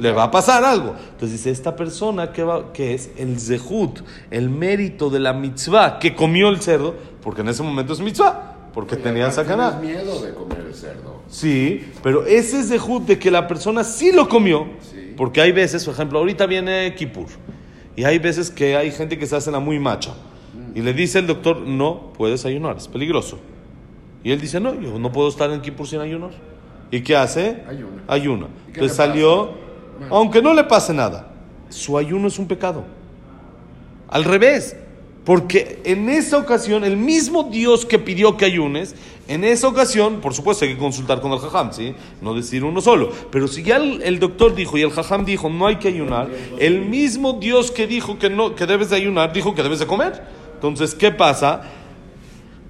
le 0.00 0.12
va 0.12 0.24
a 0.24 0.30
pasar 0.30 0.62
algo. 0.64 0.94
Entonces 1.10 1.32
dice, 1.32 1.50
esta 1.50 1.74
persona 1.74 2.32
que, 2.32 2.44
va, 2.44 2.72
que 2.72 2.94
es 2.94 3.10
el 3.16 3.40
zehut, 3.40 4.00
el 4.30 4.48
mérito 4.48 5.10
de 5.10 5.18
la 5.18 5.32
mitzvah 5.32 5.98
que 5.98 6.14
comió 6.14 6.48
el 6.50 6.60
cerdo, 6.60 6.94
porque 7.22 7.40
en 7.40 7.48
ese 7.48 7.64
momento 7.64 7.92
es 7.92 8.00
mitzvah. 8.00 8.54
Porque 8.72 8.94
tenía 8.94 9.30
sacaná. 9.32 9.72
miedo 9.72 10.22
de 10.22 10.34
comer 10.34 10.66
el 10.68 10.74
cerdo. 10.74 11.22
Sí, 11.28 11.90
pero 12.02 12.24
ese 12.26 12.62
zehut 12.62 13.06
de 13.06 13.18
que 13.18 13.30
la 13.30 13.48
persona 13.48 13.82
sí 13.82 14.12
lo 14.12 14.28
comió, 14.28 14.66
porque 15.16 15.40
hay 15.40 15.50
veces, 15.50 15.84
por 15.84 15.94
ejemplo, 15.94 16.20
ahorita 16.20 16.46
viene 16.46 16.94
Kippur. 16.94 17.26
Y 17.96 18.04
hay 18.04 18.20
veces 18.20 18.50
que 18.52 18.76
hay 18.76 18.92
gente 18.92 19.18
que 19.18 19.26
se 19.26 19.34
hace 19.34 19.50
la 19.50 19.58
muy 19.58 19.80
macha. 19.80 20.14
Y 20.78 20.80
le 20.80 20.94
dice 20.94 21.18
el 21.18 21.26
doctor, 21.26 21.62
no 21.62 22.12
puedes 22.16 22.44
ayunar, 22.46 22.76
es 22.76 22.86
peligroso. 22.86 23.40
Y 24.22 24.30
él 24.30 24.40
dice, 24.40 24.60
no, 24.60 24.80
yo 24.80 24.96
no 25.00 25.10
puedo 25.10 25.28
estar 25.28 25.50
en 25.50 25.60
Kippur 25.60 25.88
sin 25.88 25.98
ayunar. 25.98 26.30
¿Y 26.92 27.00
qué 27.00 27.16
hace? 27.16 27.64
Ayuna. 27.68 28.04
Ayuna. 28.06 28.46
Entonces 28.68 28.96
salió, 28.96 29.54
aunque 30.08 30.40
no 30.40 30.54
le 30.54 30.62
pase 30.62 30.94
nada, 30.94 31.32
su 31.68 31.98
ayuno 31.98 32.28
es 32.28 32.38
un 32.38 32.46
pecado. 32.46 32.84
Al 34.06 34.22
revés, 34.22 34.76
porque 35.24 35.80
en 35.82 36.08
esa 36.08 36.38
ocasión, 36.38 36.84
el 36.84 36.96
mismo 36.96 37.42
Dios 37.42 37.84
que 37.84 37.98
pidió 37.98 38.36
que 38.36 38.44
ayunes, 38.44 38.94
en 39.26 39.42
esa 39.42 39.66
ocasión, 39.66 40.20
por 40.20 40.32
supuesto, 40.32 40.64
hay 40.64 40.74
que 40.74 40.78
consultar 40.78 41.20
con 41.20 41.32
el 41.32 41.40
jajam, 41.40 41.72
¿sí? 41.72 41.92
No 42.22 42.34
decir 42.34 42.62
uno 42.62 42.80
solo. 42.80 43.10
Pero 43.32 43.48
si 43.48 43.64
ya 43.64 43.78
el, 43.78 44.20
doctor 44.20 44.54
dijo 44.54 44.78
y 44.78 44.82
el 44.82 44.92
jajam 44.92 45.24
dijo 45.24 45.50
no 45.50 45.66
hay 45.66 45.76
que 45.78 45.88
ayunar, 45.88 46.28
el 46.60 46.82
mismo 46.82 47.32
Dios 47.32 47.72
que 47.72 47.88
dijo 47.88 48.16
que, 48.16 48.30
no, 48.30 48.54
que 48.54 48.64
debes 48.64 48.90
de 48.90 48.96
ayunar, 48.96 49.32
dijo 49.32 49.56
que 49.56 49.64
debes 49.64 49.80
de 49.80 49.86
comer. 49.88 50.37
Entonces, 50.58 50.94
¿qué 50.94 51.12
pasa? 51.12 51.62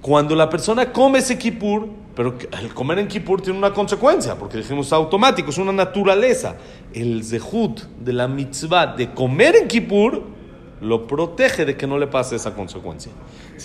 Cuando 0.01 0.35
la 0.35 0.49
persona 0.49 0.93
come 0.93 1.19
ese 1.19 1.37
kipur, 1.37 1.89
pero 2.15 2.37
el 2.61 2.73
comer 2.73 2.99
en 2.99 3.07
kipur 3.07 3.41
tiene 3.41 3.57
una 3.57 3.73
consecuencia, 3.73 4.35
porque 4.35 4.57
dijimos 4.57 4.93
automático, 4.93 5.49
es 5.49 5.57
una 5.57 5.73
naturaleza. 5.73 6.55
El 6.93 7.23
zehut 7.23 7.81
de 7.99 8.13
la 8.13 8.27
mitzvah 8.27 8.87
de 8.95 9.11
comer 9.13 9.55
en 9.55 9.67
kipur 9.67 10.23
lo 10.81 11.07
protege 11.07 11.65
de 11.65 11.75
que 11.75 11.87
no 11.87 11.97
le 11.97 12.07
pase 12.07 12.35
esa 12.35 12.53
consecuencia. 12.53 13.11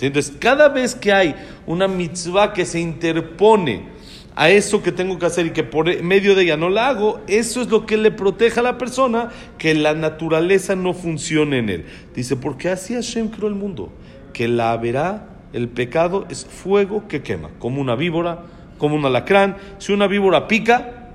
Entonces, 0.01 0.33
cada 0.39 0.69
vez 0.69 0.95
que 0.95 1.13
hay 1.13 1.35
una 1.65 1.87
mitzvah 1.87 2.51
que 2.51 2.65
se 2.65 2.79
interpone 2.79 3.93
a 4.35 4.49
eso 4.49 4.83
que 4.83 4.91
tengo 4.91 5.17
que 5.17 5.25
hacer 5.25 5.45
y 5.45 5.51
que 5.51 5.63
por 5.63 6.01
medio 6.03 6.35
de 6.35 6.43
ella 6.43 6.57
no 6.57 6.69
la 6.69 6.89
hago, 6.89 7.21
eso 7.27 7.61
es 7.61 7.69
lo 7.69 7.85
que 7.85 7.95
le 7.95 8.11
protege 8.11 8.59
a 8.59 8.63
la 8.63 8.77
persona 8.77 9.29
que 9.57 9.73
la 9.73 9.93
naturaleza 9.93 10.75
no 10.75 10.93
funcione 10.93 11.59
en 11.59 11.69
él. 11.69 11.85
Dice, 12.13 12.35
porque 12.35 12.69
así 12.69 12.93
Hashem 12.93 13.29
creó 13.29 13.47
el 13.47 13.55
mundo, 13.55 13.89
que 14.35 14.49
la 14.49 14.75
verá, 14.75 15.29
el 15.53 15.69
pecado 15.69 16.25
es 16.29 16.45
fuego 16.45 17.07
que 17.07 17.23
quema, 17.23 17.51
como 17.57 17.79
una 17.79 17.95
víbora, 17.95 18.39
como 18.77 18.95
un 18.95 19.05
alacrán. 19.05 19.55
Si 19.77 19.93
una 19.93 20.07
víbora 20.07 20.45
pica, 20.45 21.13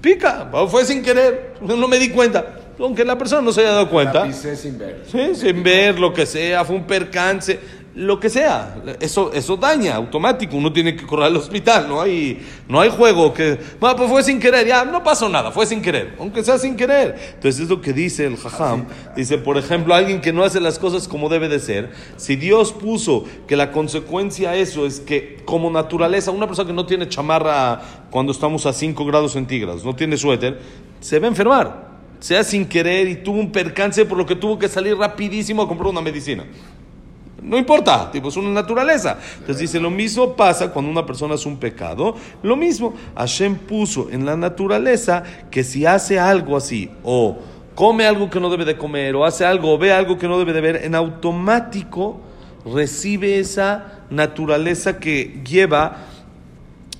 pica, 0.00 0.48
fue 0.68 0.84
sin 0.84 1.02
querer, 1.02 1.54
no 1.60 1.88
me 1.88 1.98
di 1.98 2.10
cuenta 2.10 2.60
aunque 2.78 3.04
la 3.04 3.16
persona 3.16 3.42
no 3.42 3.52
se 3.52 3.60
haya 3.60 3.70
dado 3.70 3.88
cuenta. 3.88 4.30
sin 4.32 4.78
ver. 4.78 5.04
Sí, 5.06 5.34
sin 5.34 5.62
ver, 5.62 5.98
lo 5.98 6.12
que 6.12 6.26
sea, 6.26 6.64
fue 6.64 6.76
un 6.76 6.84
percance, 6.84 7.58
lo 7.94 8.18
que 8.18 8.30
sea. 8.30 8.76
Eso, 9.00 9.32
eso 9.32 9.56
daña, 9.56 9.96
automático. 9.96 10.56
Uno 10.56 10.72
tiene 10.72 10.96
que 10.96 11.06
correr 11.06 11.26
al 11.26 11.36
hospital, 11.36 11.88
no 11.88 12.00
hay, 12.00 12.40
no 12.68 12.80
hay 12.80 12.90
juego 12.90 13.32
que. 13.32 13.58
Bueno, 13.78 13.96
pues 13.96 14.10
fue 14.10 14.22
sin 14.22 14.40
querer, 14.40 14.66
ya 14.66 14.84
no 14.84 15.02
pasó 15.02 15.28
nada, 15.28 15.50
fue 15.50 15.66
sin 15.66 15.82
querer, 15.82 16.14
aunque 16.18 16.42
sea 16.42 16.58
sin 16.58 16.76
querer. 16.76 17.16
Entonces 17.34 17.62
es 17.62 17.68
lo 17.68 17.80
que 17.80 17.92
dice 17.92 18.26
el 18.26 18.36
Jajam. 18.36 18.86
Dice, 19.16 19.38
por 19.38 19.58
ejemplo, 19.58 19.94
alguien 19.94 20.20
que 20.20 20.32
no 20.32 20.44
hace 20.44 20.60
las 20.60 20.78
cosas 20.78 21.06
como 21.08 21.28
debe 21.28 21.48
de 21.48 21.60
ser. 21.60 21.90
Si 22.16 22.36
Dios 22.36 22.72
puso 22.72 23.24
que 23.46 23.56
la 23.56 23.72
consecuencia 23.72 24.50
a 24.50 24.56
eso 24.56 24.86
es 24.86 25.00
que, 25.00 25.42
como 25.44 25.70
naturaleza, 25.70 26.30
una 26.30 26.46
persona 26.46 26.66
que 26.66 26.74
no 26.74 26.86
tiene 26.86 27.08
chamarra 27.08 27.80
cuando 28.10 28.32
estamos 28.32 28.66
a 28.66 28.72
5 28.72 29.04
grados 29.04 29.32
centígrados, 29.32 29.84
no 29.84 29.94
tiene 29.94 30.16
suéter, 30.16 30.60
se 31.00 31.18
va 31.18 31.26
a 31.26 31.30
enfermar 31.30 31.92
sea 32.22 32.44
sin 32.44 32.66
querer 32.66 33.08
y 33.08 33.16
tuvo 33.16 33.40
un 33.40 33.50
percance 33.50 34.04
por 34.04 34.16
lo 34.16 34.24
que 34.24 34.36
tuvo 34.36 34.56
que 34.56 34.68
salir 34.68 34.96
rapidísimo 34.96 35.62
a 35.62 35.66
comprar 35.66 35.90
una 35.90 36.00
medicina. 36.00 36.44
No 37.42 37.58
importa, 37.58 38.10
tipo, 38.10 38.28
es 38.28 38.36
una 38.36 38.50
naturaleza. 38.50 39.18
Entonces 39.34 39.58
dice, 39.58 39.80
lo 39.80 39.90
mismo 39.90 40.34
pasa 40.34 40.70
cuando 40.70 40.90
una 40.90 41.04
persona 41.04 41.34
hace 41.34 41.48
un 41.48 41.56
pecado. 41.56 42.14
Lo 42.42 42.56
mismo, 42.56 42.94
Hashem 43.16 43.56
puso 43.56 44.08
en 44.10 44.24
la 44.24 44.36
naturaleza 44.36 45.24
que 45.50 45.64
si 45.64 45.84
hace 45.84 46.20
algo 46.20 46.56
así, 46.56 46.90
o 47.02 47.38
come 47.74 48.06
algo 48.06 48.30
que 48.30 48.38
no 48.38 48.48
debe 48.48 48.64
de 48.64 48.76
comer, 48.76 49.16
o 49.16 49.24
hace 49.24 49.44
algo, 49.44 49.72
o 49.72 49.78
ve 49.78 49.92
algo 49.92 50.18
que 50.18 50.28
no 50.28 50.38
debe 50.38 50.52
de 50.52 50.60
ver, 50.60 50.76
en 50.84 50.94
automático 50.94 52.20
recibe 52.64 53.38
esa 53.38 54.04
naturaleza 54.10 55.00
que 55.00 55.42
lleva 55.44 56.06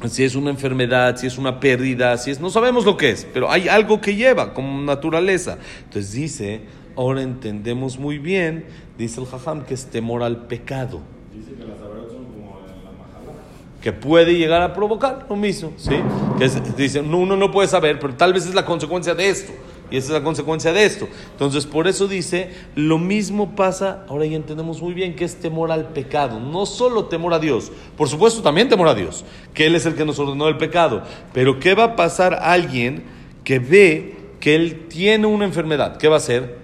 si 0.08 0.24
es 0.24 0.34
una 0.34 0.50
enfermedad, 0.50 1.16
si 1.16 1.26
es 1.26 1.38
una 1.38 1.60
pérdida, 1.60 2.16
si 2.18 2.32
es, 2.32 2.40
no 2.40 2.50
sabemos 2.50 2.84
lo 2.84 2.96
que 2.96 3.10
es, 3.10 3.26
pero 3.32 3.50
hay 3.50 3.68
algo 3.68 4.00
que 4.00 4.16
lleva 4.16 4.52
como 4.52 4.82
naturaleza. 4.82 5.58
Entonces 5.84 6.12
dice, 6.12 6.62
ahora 6.96 7.22
entendemos 7.22 7.98
muy 7.98 8.18
bien, 8.18 8.64
dice 8.98 9.20
el 9.20 9.26
Jajam, 9.26 9.64
que 9.64 9.74
es 9.74 9.86
temor 9.86 10.22
al 10.22 10.46
pecado. 10.46 11.00
Dice 11.34 11.52
que 11.52 11.64
las 11.64 11.78
son 11.78 12.24
como 12.24 12.60
la 12.60 13.80
Que 13.82 13.92
puede 13.92 14.34
llegar 14.34 14.62
a 14.62 14.72
provocar 14.72 15.26
lo 15.28 15.36
mismo, 15.36 15.72
¿sí? 15.76 15.96
Que 16.38 16.48
dice, 16.76 17.00
uno 17.00 17.36
no 17.36 17.50
puede 17.50 17.68
saber, 17.68 17.98
pero 17.98 18.14
tal 18.14 18.32
vez 18.32 18.46
es 18.46 18.54
la 18.54 18.64
consecuencia 18.64 19.14
de 19.14 19.28
esto. 19.28 19.52
Y 19.92 19.98
esa 19.98 20.06
es 20.06 20.12
la 20.14 20.24
consecuencia 20.24 20.72
de 20.72 20.86
esto. 20.86 21.06
Entonces, 21.32 21.66
por 21.66 21.86
eso 21.86 22.08
dice, 22.08 22.50
lo 22.74 22.96
mismo 22.98 23.54
pasa, 23.54 24.06
ahora 24.08 24.24
ya 24.24 24.36
entendemos 24.36 24.80
muy 24.80 24.94
bien 24.94 25.14
que 25.14 25.26
es 25.26 25.36
temor 25.36 25.70
al 25.70 25.88
pecado. 25.88 26.40
No 26.40 26.64
solo 26.64 27.04
temor 27.04 27.34
a 27.34 27.38
Dios, 27.38 27.70
por 27.94 28.08
supuesto 28.08 28.40
también 28.40 28.70
temor 28.70 28.88
a 28.88 28.94
Dios, 28.94 29.22
que 29.52 29.66
Él 29.66 29.74
es 29.74 29.84
el 29.84 29.94
que 29.94 30.06
nos 30.06 30.18
ordenó 30.18 30.48
el 30.48 30.56
pecado. 30.56 31.02
Pero 31.34 31.60
¿qué 31.60 31.74
va 31.74 31.84
a 31.84 31.96
pasar 31.96 32.32
a 32.32 32.52
alguien 32.52 33.04
que 33.44 33.58
ve 33.58 34.16
que 34.40 34.54
Él 34.54 34.86
tiene 34.88 35.26
una 35.26 35.44
enfermedad? 35.44 35.98
¿Qué 35.98 36.08
va 36.08 36.14
a 36.14 36.18
hacer? 36.18 36.61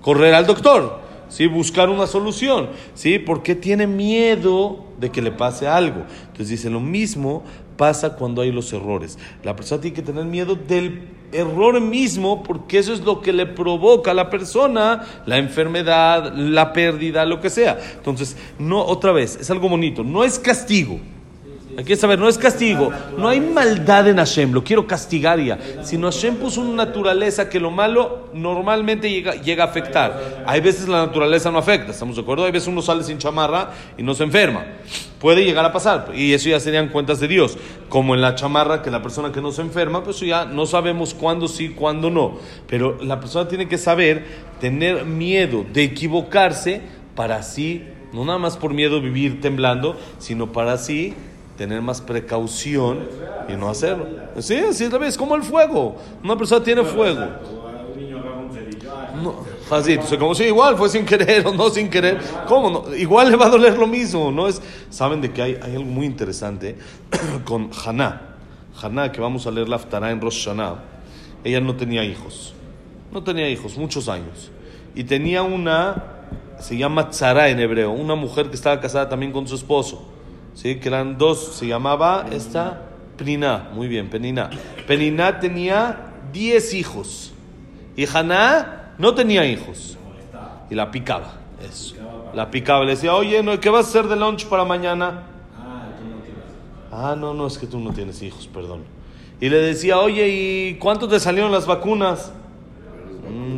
Correr 0.00 0.34
al 0.34 0.46
doctor. 0.46 1.10
¿sí? 1.30 1.46
buscar 1.46 1.88
una 1.88 2.06
solución, 2.06 2.68
¿sí? 2.94 3.18
porque 3.18 3.54
tiene 3.54 3.86
miedo 3.86 4.84
de 4.98 5.10
que 5.10 5.22
le 5.22 5.32
pase 5.32 5.66
algo. 5.66 6.02
Entonces 6.22 6.48
dice, 6.48 6.68
lo 6.68 6.80
mismo 6.80 7.42
pasa 7.76 8.16
cuando 8.16 8.42
hay 8.42 8.52
los 8.52 8.70
errores. 8.74 9.18
La 9.42 9.56
persona 9.56 9.80
tiene 9.80 9.94
que 9.94 10.02
tener 10.02 10.26
miedo 10.26 10.54
del 10.54 11.08
error 11.32 11.80
mismo 11.80 12.42
porque 12.42 12.78
eso 12.78 12.92
es 12.92 13.00
lo 13.00 13.22
que 13.22 13.32
le 13.32 13.46
provoca 13.46 14.10
a 14.10 14.14
la 14.14 14.28
persona 14.28 15.06
la 15.24 15.38
enfermedad, 15.38 16.34
la 16.34 16.72
pérdida, 16.72 17.24
lo 17.24 17.40
que 17.40 17.48
sea. 17.48 17.78
Entonces, 17.96 18.36
no, 18.58 18.84
otra 18.84 19.12
vez, 19.12 19.38
es 19.40 19.50
algo 19.50 19.68
bonito, 19.68 20.04
no 20.04 20.24
es 20.24 20.38
castigo. 20.38 21.00
Hay 21.80 21.86
que 21.86 21.96
saber, 21.96 22.18
no 22.18 22.28
es 22.28 22.36
castigo, 22.36 22.92
no 23.16 23.26
hay 23.26 23.40
maldad 23.40 24.06
en 24.06 24.18
Hashem, 24.18 24.52
lo 24.52 24.62
quiero 24.62 24.86
castigar 24.86 25.40
ya, 25.40 25.58
sino 25.82 26.10
Hashem 26.10 26.36
puso 26.36 26.60
una 26.60 26.84
naturaleza 26.84 27.48
que 27.48 27.58
lo 27.58 27.70
malo 27.70 28.28
normalmente 28.34 29.08
llega, 29.08 29.32
llega 29.36 29.64
a 29.64 29.68
afectar. 29.68 30.44
Hay 30.46 30.60
veces 30.60 30.88
la 30.88 31.06
naturaleza 31.06 31.50
no 31.50 31.56
afecta, 31.56 31.92
¿estamos 31.92 32.16
de 32.16 32.20
acuerdo? 32.20 32.44
Hay 32.44 32.52
veces 32.52 32.68
uno 32.68 32.82
sale 32.82 33.02
sin 33.02 33.16
chamarra 33.16 33.70
y 33.96 34.02
no 34.02 34.12
se 34.12 34.24
enferma. 34.24 34.66
Puede 35.18 35.42
llegar 35.42 35.64
a 35.64 35.72
pasar, 35.72 36.10
y 36.14 36.34
eso 36.34 36.50
ya 36.50 36.60
serían 36.60 36.90
cuentas 36.90 37.18
de 37.18 37.28
Dios. 37.28 37.56
Como 37.88 38.14
en 38.14 38.20
la 38.20 38.34
chamarra, 38.34 38.82
que 38.82 38.90
la 38.90 39.00
persona 39.00 39.32
que 39.32 39.40
no 39.40 39.50
se 39.50 39.62
enferma, 39.62 40.04
pues 40.04 40.20
ya 40.20 40.44
no 40.44 40.66
sabemos 40.66 41.14
cuándo 41.14 41.48
sí, 41.48 41.70
cuándo 41.70 42.10
no. 42.10 42.40
Pero 42.66 42.98
la 43.02 43.20
persona 43.20 43.48
tiene 43.48 43.68
que 43.68 43.78
saber 43.78 44.26
tener 44.60 45.06
miedo 45.06 45.64
de 45.72 45.84
equivocarse 45.84 46.82
para 47.14 47.36
así, 47.36 47.86
no 48.12 48.26
nada 48.26 48.38
más 48.38 48.58
por 48.58 48.74
miedo 48.74 49.00
vivir 49.00 49.40
temblando, 49.40 49.96
sino 50.18 50.52
para 50.52 50.74
así 50.74 51.14
tener 51.60 51.82
más 51.82 52.00
precaución 52.00 53.06
y 53.46 53.52
no 53.52 53.68
hacerlo. 53.68 54.06
Sí, 54.38 54.56
así 54.56 54.84
es 54.84 54.90
la 54.90 54.96
vez, 54.96 55.18
como 55.18 55.36
el 55.36 55.42
fuego. 55.42 55.94
Una 56.24 56.34
persona 56.34 56.64
tiene 56.64 56.82
fuego. 56.84 57.20
No, 59.22 59.44
así, 59.70 59.92
entonces 59.92 60.18
como 60.18 60.34
si 60.34 60.44
igual 60.44 60.78
fue 60.78 60.88
sin 60.88 61.04
querer 61.04 61.46
o 61.46 61.52
no 61.52 61.68
sin 61.68 61.90
querer, 61.90 62.18
¿cómo 62.48 62.70
no? 62.70 62.94
Igual 62.94 63.30
le 63.30 63.36
va 63.36 63.44
a 63.44 63.50
doler 63.50 63.76
lo 63.76 63.86
mismo, 63.86 64.32
¿no? 64.32 64.48
Es, 64.48 64.62
Saben 64.88 65.20
de 65.20 65.34
que 65.34 65.42
hay, 65.42 65.58
hay 65.62 65.72
algo 65.72 65.84
muy 65.84 66.06
interesante 66.06 66.78
con 67.44 67.68
Haná. 67.84 68.36
Haná, 68.82 69.12
que 69.12 69.20
vamos 69.20 69.46
a 69.46 69.50
leer 69.50 69.68
la 69.68 69.76
Aftará 69.76 70.10
en 70.12 70.18
Rosh 70.18 70.46
Hashanah, 70.46 70.76
ella 71.44 71.60
no 71.60 71.76
tenía 71.76 72.02
hijos. 72.02 72.54
No 73.12 73.22
tenía 73.22 73.50
hijos, 73.50 73.76
muchos 73.76 74.08
años. 74.08 74.50
Y 74.94 75.04
tenía 75.04 75.42
una, 75.42 76.04
se 76.58 76.78
llama 76.78 77.10
Tzara 77.10 77.50
en 77.50 77.60
hebreo, 77.60 77.90
una 77.90 78.14
mujer 78.14 78.48
que 78.48 78.54
estaba 78.54 78.80
casada 78.80 79.10
también 79.10 79.30
con 79.30 79.46
su 79.46 79.56
esposo. 79.56 80.19
¿Sí? 80.54 80.76
que 80.76 80.88
eran 80.88 81.18
dos, 81.18 81.54
se 81.54 81.66
llamaba 81.66 82.26
esta 82.30 82.86
Penina, 83.16 83.68
muy 83.74 83.86
bien, 83.86 84.08
Penina. 84.08 84.48
Penina 84.86 85.40
tenía 85.40 86.14
diez 86.32 86.72
hijos 86.72 87.32
y 87.94 88.06
Haná 88.06 88.94
no 88.96 89.14
tenía 89.14 89.44
hijos 89.44 89.98
y 90.70 90.74
la 90.74 90.90
picaba, 90.90 91.34
eso. 91.62 91.96
La 92.32 92.50
picaba, 92.50 92.84
le 92.84 92.92
decía, 92.92 93.14
oye, 93.14 93.42
¿qué 93.60 93.68
vas 93.68 93.86
a 93.86 93.88
hacer 93.90 94.08
de 94.08 94.16
lunch 94.16 94.46
para 94.46 94.64
mañana? 94.64 95.24
Ah, 96.90 97.14
no, 97.18 97.34
no, 97.34 97.46
es 97.46 97.58
que 97.58 97.66
tú 97.66 97.78
no 97.78 97.92
tienes 97.92 98.22
hijos, 98.22 98.46
perdón. 98.46 98.84
Y 99.40 99.48
le 99.48 99.58
decía, 99.58 99.98
oye, 99.98 100.28
¿y 100.28 100.74
cuánto 100.78 101.06
te 101.06 101.20
salieron 101.20 101.52
las 101.52 101.66
vacunas? 101.66 102.32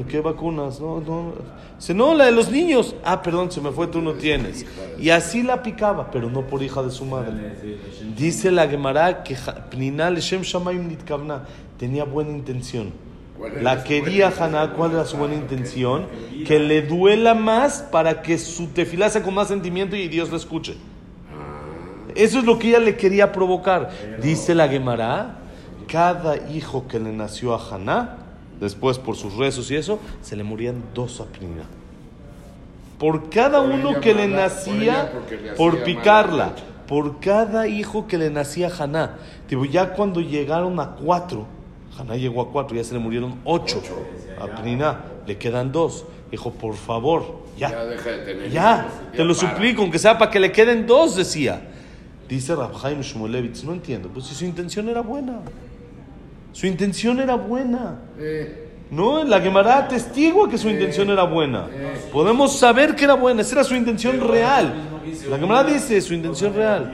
¿Qué 0.07 0.21
vacunas? 0.21 0.81
No, 0.81 1.01
no. 1.01 1.33
Dice, 1.79 1.95
no, 1.95 2.15
la 2.15 2.27
de 2.27 2.33
los 2.33 2.51
niños. 2.51 2.95
Ah, 3.05 3.23
perdón, 3.23 3.51
se 3.51 3.61
me 3.61 3.71
fue, 3.71 3.87
tú 3.87 4.01
no 4.01 4.13
tienes. 4.13 4.65
Y 4.99 5.11
así 5.11 5.43
la 5.43 5.63
picaba, 5.63 6.11
pero 6.11 6.31
no 6.31 6.43
por 6.47 6.63
hija 6.63 6.83
de 6.83 6.91
su 6.91 7.05
madre. 7.05 7.57
Dice 8.17 8.51
la 8.51 8.69
Gemara 8.69 9.23
que 9.23 9.37
tenía 11.79 12.05
buena 12.05 12.31
intención. 12.31 12.93
¿Cuál 13.37 13.53
era 13.53 13.63
La 13.63 13.85
quería 13.85 14.29
Haná, 14.29 14.73
¿cuál 14.75 14.93
era 14.93 15.05
su 15.05 15.17
buena 15.17 15.35
intención? 15.35 16.07
Que 16.47 16.59
le 16.59 16.83
duela 16.83 17.35
más 17.35 17.83
para 17.91 18.23
que 18.23 18.39
su 18.39 18.69
tefilá 18.69 19.11
sea 19.11 19.23
con 19.23 19.35
más 19.35 19.49
sentimiento 19.49 19.97
y 19.97 20.09
Dios 20.09 20.31
la 20.31 20.37
escuche. 20.37 20.77
Eso 22.15 22.39
es 22.39 22.45
lo 22.45 22.59
que 22.59 22.69
ella 22.69 22.79
le 22.79 22.97
quería 22.97 23.33
provocar. 23.33 23.91
Dice 24.23 24.55
la 24.55 24.69
Gemara, 24.69 25.39
cada 25.89 26.37
hijo 26.51 26.87
que 26.87 26.99
le 26.99 27.13
nació 27.13 27.55
a 27.55 27.75
Haná, 27.75 28.19
después 28.63 28.99
por 28.99 29.17
sus 29.17 29.37
rezos 29.37 29.71
y 29.71 29.77
eso, 29.77 29.99
se 30.23 30.37
le 30.37 30.45
morían 30.45 30.83
dos 30.95 31.21
a 31.21 31.25
Pnina. 31.25 31.65
Por 32.99 33.29
cada 33.29 33.61
Por 33.61 33.71
uno 33.71 34.01
que 34.01 34.15
le 34.15 34.29
mala, 34.29 34.43
nacía, 34.45 35.13
le 35.31 35.53
por 35.53 35.83
picarla, 35.83 36.55
por 36.87 37.19
cada 37.19 37.67
hijo 37.67 38.07
que 38.07 38.17
le 38.17 38.31
nacía 38.31 38.69
a 38.69 38.85
Haná. 38.85 39.17
Tipo, 39.49 39.65
ya 39.65 39.93
cuando 39.95 40.21
llegaron 40.21 40.79
a 40.79 40.91
cuatro, 40.93 41.47
Haná 41.99 42.17
llegó 42.17 42.41
a 42.41 42.51
cuatro, 42.51 42.77
ya 42.77 42.85
se 42.85 42.95
le 42.95 43.01
murieron 43.01 43.41
ocho. 43.45 43.83
A 44.41 44.47
Pnina 44.47 45.01
le 45.27 45.37
quedan 45.37 45.73
dos. 45.73 46.05
Dijo, 46.31 46.51
por 46.53 46.75
favor, 46.75 47.43
Ya 47.59 47.71
ya, 47.71 47.85
deja 47.85 48.11
de 48.11 48.19
tener 48.25 48.51
ya, 48.51 48.87
hijos, 48.89 49.13
te 49.17 49.25
lo 49.25 49.35
para. 49.35 49.51
suplico, 49.51 49.83
aunque 49.83 49.99
sea 49.99 50.17
para 50.17 50.31
que 50.31 50.41
le 50.41 50.51
queden 50.53 50.87
dos, 50.87 51.17
decía. 51.17 51.61
Dice 52.29 52.55
Rabhaim 52.55 53.01
Shmulevitz, 53.03 53.65
no 53.65 53.73
entiendo, 53.75 54.09
pues 54.09 54.27
si 54.27 54.35
su 54.35 54.45
intención 54.47 54.89
era 54.89 55.03
buena. 55.03 55.41
Su 56.53 56.67
intención 56.67 57.21
era 57.21 57.35
buena. 57.35 58.01
Eh, 58.19 58.69
No, 58.91 59.25
la 59.25 59.41
Gemara 59.41 59.79
atestigua 59.79 60.51
que 60.51 60.59
su 60.59 60.69
intención 60.69 61.09
era 61.09 61.23
buena. 61.23 61.67
Podemos 62.13 62.59
saber 62.59 62.95
que 62.95 63.05
era 63.05 63.15
buena, 63.15 63.41
esa 63.41 63.55
era 63.55 63.65
su 63.65 63.75
intención 63.75 64.21
real. 64.21 64.75
La 65.31 65.39
Gemara 65.39 65.65
dice 65.65 65.99
su 66.03 66.13
intención 66.13 66.55
real. 66.55 66.93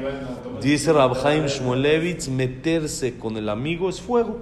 Dice 0.62 0.92
Rabhaim 0.92 1.46
Shmulevitz, 1.46 2.28
meterse 2.28 3.18
con 3.18 3.36
el 3.36 3.48
amigo 3.48 3.88
es 3.88 4.00
fuego. 4.00 4.38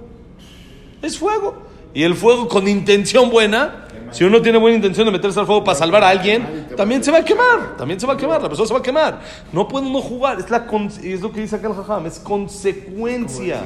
Es 1.01 1.17
fuego. 1.17 1.55
Y 1.93 2.03
el 2.03 2.13
fuego 2.13 2.47
con 2.47 2.67
intención 2.67 3.31
buena, 3.31 3.87
si 4.11 4.23
uno 4.23 4.39
tiene 4.41 4.59
buena 4.59 4.75
intención 4.75 5.05
de 5.05 5.11
meterse 5.11 5.39
al 5.39 5.47
fuego 5.47 5.63
para 5.63 5.77
salvar 5.77 6.03
a 6.03 6.09
alguien, 6.09 6.67
también 6.75 7.03
se 7.03 7.11
va 7.11 7.19
a 7.19 7.25
quemar. 7.25 7.75
También 7.75 7.99
se 7.99 8.05
va 8.05 8.13
a 8.13 8.17
quemar, 8.17 8.39
la 8.41 8.49
persona 8.49 8.67
se 8.67 8.73
va 8.73 8.79
a 8.79 8.83
quemar. 8.83 9.19
No 9.51 9.67
puede 9.67 9.87
uno 9.87 9.99
jugar, 9.99 10.39
es, 10.39 10.49
la 10.51 10.67
es 11.03 11.21
lo 11.21 11.31
que 11.31 11.41
dice 11.41 11.55
acá 11.55 11.69
el 11.69 11.73
Jajam, 11.73 12.05
es 12.05 12.19
consecuencia. 12.19 13.63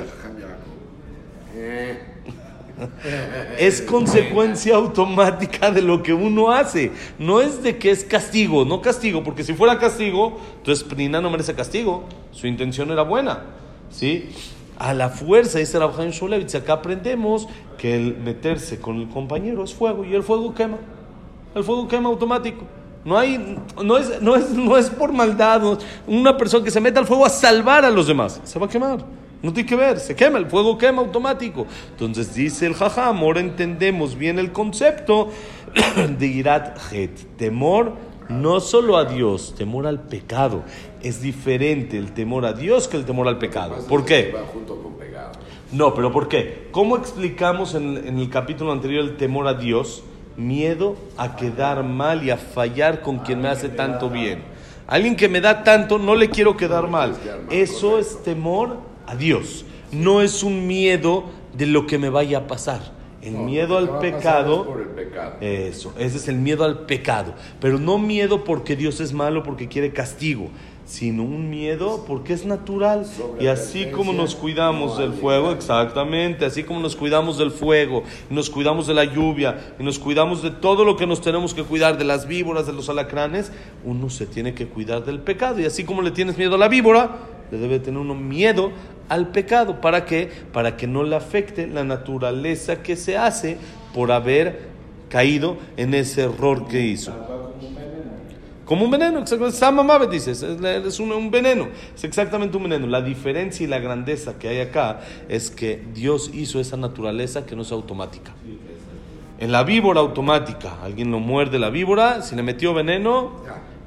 Eh, 1.55 1.99
Es 3.59 3.81
consecuencia 3.81 4.75
automática 4.75 5.71
de 5.71 5.81
lo 5.81 6.01
que 6.01 6.13
uno 6.13 6.51
hace. 6.51 6.91
No 7.19 7.41
es 7.41 7.61
de 7.63 7.77
que 7.77 7.91
es 7.91 8.03
castigo, 8.03 8.65
no 8.65 8.81
castigo, 8.81 9.23
porque 9.23 9.43
si 9.43 9.53
fuera 9.53 9.77
castigo, 9.77 10.39
entonces 10.57 10.83
Pnina 10.83 11.21
no 11.21 11.29
merece 11.29 11.53
castigo. 11.53 12.03
Su 12.31 12.47
intención 12.47 12.91
era 12.91 13.03
buena. 13.03 13.43
¿Sí? 13.89 14.29
A 14.79 14.93
la 14.93 15.09
fuerza, 15.09 15.59
dice 15.59 15.77
Rabhaim 15.77 16.11
Shulevitz, 16.11 16.55
acá 16.55 16.73
aprendemos 16.73 17.47
que 17.77 17.95
el 17.95 18.17
meterse 18.17 18.79
con 18.79 18.97
el 18.99 19.09
compañero 19.09 19.63
es 19.63 19.73
fuego 19.73 20.03
y 20.03 20.15
el 20.15 20.23
fuego 20.23 20.53
quema. 20.55 20.77
El 21.53 21.63
fuego 21.63 21.87
quema 21.87 22.09
automático. 22.09 22.65
No, 23.03 23.17
hay, 23.17 23.57
no, 23.83 23.97
es, 23.97 24.21
no, 24.21 24.35
es, 24.35 24.51
no 24.51 24.77
es 24.77 24.89
por 24.89 25.11
maldad. 25.11 25.79
Una 26.07 26.37
persona 26.37 26.63
que 26.63 26.71
se 26.71 26.79
mete 26.79 26.99
al 26.99 27.05
fuego 27.05 27.25
a 27.25 27.29
salvar 27.29 27.83
a 27.83 27.91
los 27.91 28.07
demás, 28.07 28.39
se 28.43 28.57
va 28.57 28.65
a 28.65 28.69
quemar. 28.69 29.03
No 29.41 29.51
tiene 29.51 29.67
que 29.67 29.75
ver, 29.75 29.99
se 29.99 30.15
quema, 30.15 30.37
el 30.37 30.45
fuego 30.45 30.77
quema 30.77 31.01
automático. 31.01 31.65
Entonces 31.91 32.33
dice 32.35 32.67
el 32.67 32.75
jajam, 32.75 33.17
ahora 33.19 33.39
entendemos 33.39 34.15
bien 34.15 34.37
el 34.37 34.51
concepto 34.51 35.29
de 36.19 36.27
irat 36.27 36.77
het, 36.93 37.37
temor 37.37 37.93
no 38.29 38.59
solo 38.59 38.97
a 38.97 39.05
Dios, 39.05 39.55
temor 39.57 39.87
al 39.87 40.01
pecado. 40.01 40.63
Es 41.01 41.21
diferente 41.21 41.97
el 41.97 42.11
temor 42.13 42.45
a 42.45 42.53
Dios 42.53 42.87
que 42.87 42.97
el 42.97 43.05
temor 43.05 43.27
al 43.27 43.39
pecado. 43.39 43.75
¿Por 43.87 44.05
qué? 44.05 44.33
No, 45.71 45.93
pero 45.95 46.11
¿por 46.11 46.27
qué? 46.27 46.67
¿Cómo 46.71 46.95
explicamos 46.95 47.73
en, 47.75 47.97
en 47.97 48.19
el 48.19 48.29
capítulo 48.29 48.71
anterior 48.71 49.03
el 49.03 49.17
temor 49.17 49.47
a 49.47 49.55
Dios? 49.55 50.03
Miedo 50.37 50.95
a 51.17 51.35
quedar 51.35 51.83
mal 51.83 52.23
y 52.23 52.29
a 52.29 52.37
fallar 52.37 53.01
con 53.01 53.19
quien 53.19 53.41
me 53.41 53.49
hace 53.49 53.69
tanto 53.69 54.09
bien. 54.09 54.43
Alguien 54.87 55.15
que 55.15 55.29
me 55.29 55.41
da 55.41 55.63
tanto, 55.63 55.97
no 55.97 56.15
le 56.15 56.29
quiero 56.29 56.55
quedar 56.57 56.87
mal. 56.87 57.15
Eso 57.49 57.97
es 57.97 58.21
temor 58.23 58.90
a 59.07 59.15
Dios. 59.15 59.65
No 59.91 60.21
es 60.21 60.43
un 60.43 60.67
miedo 60.67 61.25
de 61.57 61.65
lo 61.65 61.87
que 61.87 61.97
me 61.97 62.09
vaya 62.09 62.39
a 62.39 62.47
pasar. 62.47 63.01
El 63.21 63.33
No, 63.33 63.43
miedo 63.43 63.77
al 63.77 63.99
pecado 63.99 64.65
por 64.65 64.81
el 64.81 64.87
pecado. 64.87 65.35
eso, 65.41 65.93
ese 65.99 66.17
es 66.17 66.27
el 66.27 66.37
miedo 66.37 66.63
al 66.63 66.85
pecado. 66.85 67.35
Pero 67.59 67.77
no 67.77 67.99
miedo 67.99 68.43
porque 68.43 68.75
Dios 68.75 68.99
es 68.99 69.13
malo, 69.13 69.43
porque 69.43 69.67
quiere 69.67 69.93
castigo, 69.93 70.49
sino 70.85 71.21
un 71.21 71.49
miedo 71.49 72.03
porque 72.07 72.33
es 72.33 72.45
natural. 72.45 73.05
Y 73.39 73.45
así 73.45 73.85
como 73.91 74.11
nos 74.11 74.33
cuidamos 74.33 74.97
del 74.97 75.13
fuego, 75.13 75.51
exactamente, 75.51 76.45
así 76.45 76.63
como 76.63 76.79
nos 76.79 76.95
cuidamos 76.95 77.37
del 77.37 77.51
fuego, 77.51 78.03
y 78.29 78.33
nos 78.33 78.49
cuidamos 78.49 78.87
de 78.87 78.95
la 78.95 79.05
lluvia, 79.05 79.75
y 79.79 79.83
nos 79.83 79.99
cuidamos 79.99 80.41
de 80.41 80.49
todo 80.49 80.83
lo 80.83 80.97
que 80.97 81.05
nos 81.05 81.21
tenemos 81.21 81.53
que 81.53 81.63
cuidar, 81.63 81.99
de 81.99 82.05
las 82.05 82.27
víboras, 82.27 82.65
de 82.65 82.73
los 82.73 82.89
alacranes, 82.89 83.51
uno 83.85 84.09
se 84.09 84.25
tiene 84.25 84.55
que 84.55 84.65
cuidar 84.67 85.05
del 85.05 85.19
pecado. 85.19 85.59
Y 85.59 85.65
así 85.65 85.83
como 85.83 86.01
le 86.01 86.09
tienes 86.09 86.39
miedo 86.39 86.55
a 86.55 86.57
la 86.57 86.67
víbora, 86.67 87.19
le 87.51 87.57
debe 87.57 87.79
tener 87.79 87.99
uno 87.99 88.15
miedo 88.15 88.71
al 89.09 89.29
pecado. 89.29 89.81
¿Para 89.81 90.05
qué? 90.05 90.29
Para 90.53 90.77
que 90.77 90.87
no 90.87 91.03
le 91.03 91.15
afecte 91.15 91.67
la 91.67 91.83
naturaleza 91.83 92.81
que 92.81 92.95
se 92.95 93.17
hace 93.17 93.57
por 93.93 94.11
haber 94.11 94.69
caído 95.09 95.57
en 95.77 95.93
ese 95.93 96.23
error 96.23 96.67
que 96.67 96.81
hizo. 96.81 97.13
Como 98.65 98.85
un 98.85 98.91
veneno, 98.91 99.19
exactamente. 99.19 99.57
Sama 99.57 99.83
Mavet 99.83 100.09
dices, 100.09 100.41
es, 100.43 100.61
es 100.63 100.99
un, 101.01 101.11
un 101.11 101.29
veneno, 101.29 101.67
es 101.93 102.05
exactamente 102.05 102.55
un 102.55 102.63
veneno. 102.63 102.87
La 102.87 103.01
diferencia 103.01 103.65
y 103.65 103.67
la 103.67 103.79
grandeza 103.79 104.39
que 104.39 104.47
hay 104.47 104.61
acá 104.61 105.01
es 105.27 105.51
que 105.51 105.83
Dios 105.93 106.31
hizo 106.33 106.59
esa 106.61 106.77
naturaleza 106.77 107.45
que 107.45 107.55
no 107.55 107.63
es 107.63 107.71
automática. 107.73 108.31
En 109.39 109.51
la 109.51 109.63
víbora 109.63 109.99
automática, 109.99 110.77
alguien 110.83 111.11
lo 111.11 111.19
muerde 111.19 111.59
la 111.59 111.69
víbora, 111.69 112.21
si 112.21 112.35
le 112.35 112.43
metió 112.43 112.73
veneno, 112.73 113.31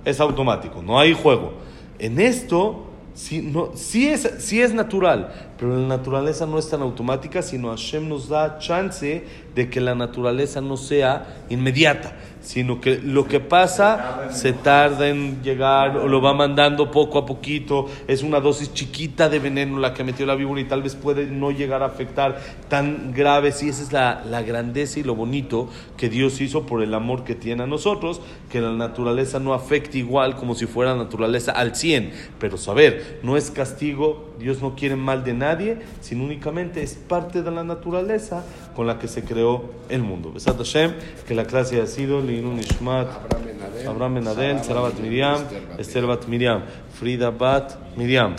es 0.04 0.20
automático, 0.20 0.82
no 0.82 0.98
hay 0.98 1.14
juego. 1.14 1.54
En 1.98 2.20
esto, 2.20 2.90
sí, 3.14 3.40
no, 3.42 3.72
es, 4.08 4.24
es 4.60 4.74
natural, 4.74 5.32
pero 5.58 5.76
la 5.78 5.86
naturaleza 5.86 6.46
no 6.46 6.58
es 6.58 6.68
tan 6.68 6.82
automática, 6.82 7.42
sino 7.42 7.70
Hashem 7.70 8.08
nos 8.08 8.28
da 8.28 8.58
chance 8.58 9.24
de 9.54 9.70
que 9.70 9.80
la 9.80 9.94
naturaleza 9.94 10.60
no 10.60 10.76
sea 10.76 11.44
inmediata, 11.48 12.12
sino 12.44 12.80
que 12.80 13.00
lo 13.02 13.26
que 13.26 13.40
pasa 13.40 14.28
se 14.30 14.52
tarda 14.52 15.08
en 15.08 15.42
llegar 15.42 15.96
o 15.96 16.08
lo 16.08 16.20
va 16.20 16.34
mandando 16.34 16.90
poco 16.90 17.18
a 17.18 17.26
poquito, 17.26 17.86
es 18.06 18.22
una 18.22 18.38
dosis 18.38 18.72
chiquita 18.74 19.28
de 19.28 19.38
veneno 19.38 19.78
la 19.78 19.94
que 19.94 20.04
metió 20.04 20.26
la 20.26 20.34
víbora 20.34 20.60
y 20.60 20.64
tal 20.64 20.82
vez 20.82 20.94
puede 20.94 21.26
no 21.26 21.50
llegar 21.50 21.82
a 21.82 21.86
afectar 21.86 22.38
tan 22.68 23.12
grave, 23.12 23.50
si 23.50 23.70
esa 23.70 23.82
es 23.82 23.92
la, 23.92 24.22
la 24.28 24.42
grandeza 24.42 25.00
y 25.00 25.02
lo 25.02 25.14
bonito 25.14 25.70
que 25.96 26.10
Dios 26.10 26.40
hizo 26.42 26.66
por 26.66 26.82
el 26.82 26.92
amor 26.92 27.24
que 27.24 27.34
tiene 27.34 27.62
a 27.62 27.66
nosotros, 27.66 28.20
que 28.50 28.60
la 28.60 28.72
naturaleza 28.72 29.40
no 29.40 29.54
afecte 29.54 29.98
igual 29.98 30.36
como 30.36 30.54
si 30.54 30.66
fuera 30.66 30.94
naturaleza 30.94 31.52
al 31.52 31.74
100, 31.74 32.12
pero 32.38 32.58
saber, 32.58 33.20
no 33.22 33.38
es 33.38 33.50
castigo, 33.50 34.34
Dios 34.38 34.60
no 34.60 34.74
quiere 34.74 34.96
mal 34.96 35.24
de 35.24 35.32
nadie, 35.32 35.78
sino 36.00 36.24
únicamente 36.24 36.82
es 36.82 36.94
parte 36.94 37.42
de 37.42 37.50
la 37.50 37.64
naturaleza 37.64 38.44
con 38.74 38.86
la 38.86 38.98
que 38.98 39.08
se 39.08 39.22
creó 39.24 39.70
el 39.88 40.02
mundo. 40.02 40.32
Besat 40.32 40.58
Hashem, 40.58 40.92
que 41.26 41.34
la 41.34 41.46
clase 41.46 41.76
haya 41.76 41.86
sido 41.86 42.20
Ishmat, 42.42 43.24
Abraham 43.24 43.44
Benadel, 43.46 43.90
Abraham 43.90 44.14
Benadel, 44.14 44.64
Sara 44.64 44.80
Bat 44.82 45.00
Miriam, 45.00 45.46
Esther 45.78 46.06
Bat 46.06 46.28
Miriam, 46.28 46.62
Frida 46.90 47.30
Bat 47.30 47.96
Miriam, 47.96 48.34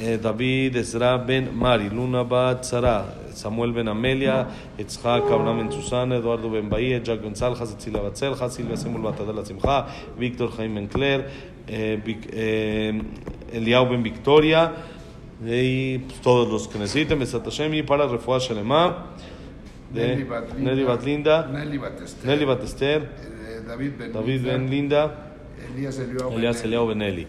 eh, 0.00 0.16
David 0.16 0.76
Ezra 0.76 1.18
Ben 1.18 1.56
Mari, 1.56 1.88
Luna 1.90 2.24
Bat 2.24 2.64
Sara, 2.64 3.04
Samuel 3.32 3.72
Ben 3.72 3.88
Amelia, 3.88 4.46
Yitzhak 4.78 5.24
Abraham 5.30 5.58
Ben 5.58 5.70
Susana, 5.72 6.16
Eduardo 6.16 6.50
Ben 6.50 6.68
Bahía, 6.68 7.02
Jack 7.02 7.20
Ben 7.22 7.34
Salja, 7.34 7.66
Cecilia 7.66 8.02
Bat 8.02 8.16
Silvia 8.16 8.76
Semul 8.76 9.02
Bat 9.02 9.20
Adela 9.20 9.44
Simcha, 9.44 9.86
Víctor 10.18 10.50
Jaime 10.56 10.74
Ben 10.74 10.88
Claire, 10.88 11.26
eh, 11.66 12.00
eh, 12.32 13.02
Eliau 13.52 13.86
Ben 13.88 14.02
Victoria, 14.02 14.72
y 15.44 15.98
pues, 15.98 16.20
todos 16.20 16.48
los 16.48 16.68
que 16.68 16.78
necesiten, 16.78 17.18
Besat 17.18 17.44
Hashem, 17.44 17.74
y 17.74 17.82
para 17.82 18.06
Refuah 18.06 18.38
Shalema, 18.38 19.06
de 19.92 20.24
Nelly 20.58 20.84
Batlinda, 20.84 21.46
Nelly 22.24 22.44
Batester, 22.46 23.00
David 24.12 24.42
Ben 24.44 24.70
Linda, 24.70 25.02
Elías 25.76 26.64
Eliao 26.64 26.86
Benelli, 26.86 27.26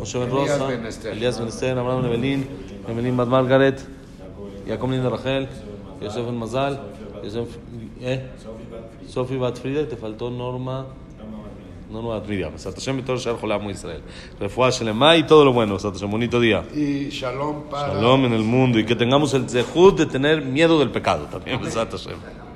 משה 0.00 0.18
בן 0.18 0.30
רוסה, 0.30 0.68
אליאס 1.06 1.36
אה? 1.36 1.42
בן 1.42 1.48
אסתר, 1.48 1.80
אברהם 1.80 2.06
נבלין, 2.06 2.42
נבלין 2.88 3.16
בת 3.16 3.26
מרגרט, 3.26 3.80
יעקב 4.66 4.90
לינדה 4.90 5.08
רחל, 5.08 5.46
יוסף 6.02 6.20
בן 6.20 6.34
מזל, 6.36 6.76
אה? 8.02 8.16
סופי 9.08 9.38
בת 9.38 9.58
פרידה, 9.58 9.86
תפלטו 9.86 10.30
נורמה. 10.30 10.84
Todo 13.02 13.16
el 13.16 13.36
Jolam 13.38 13.70
Israel. 13.70 14.02
Refuah 14.38 14.70
Shelema 14.70 15.16
y 15.16 15.24
todo 15.24 15.44
lo 15.44 15.52
bueno. 15.52 15.74
Besat 15.74 15.94
Hashem, 15.94 16.10
bonito 16.10 16.40
día. 16.40 16.64
Y 16.74 17.08
Shalom 17.10 17.64
para. 17.70 17.94
Shalom 17.94 18.26
en 18.26 18.32
el 18.34 18.42
mundo 18.42 18.78
y 18.78 18.84
que 18.84 18.94
tengamos 18.96 19.34
el 19.34 19.48
zehut 19.48 19.96
de 19.96 20.06
tener 20.06 20.42
miedo 20.42 20.78
del 20.78 20.90
pecado 20.90 21.26
también. 21.26 21.60
Hashem. 21.90 22.47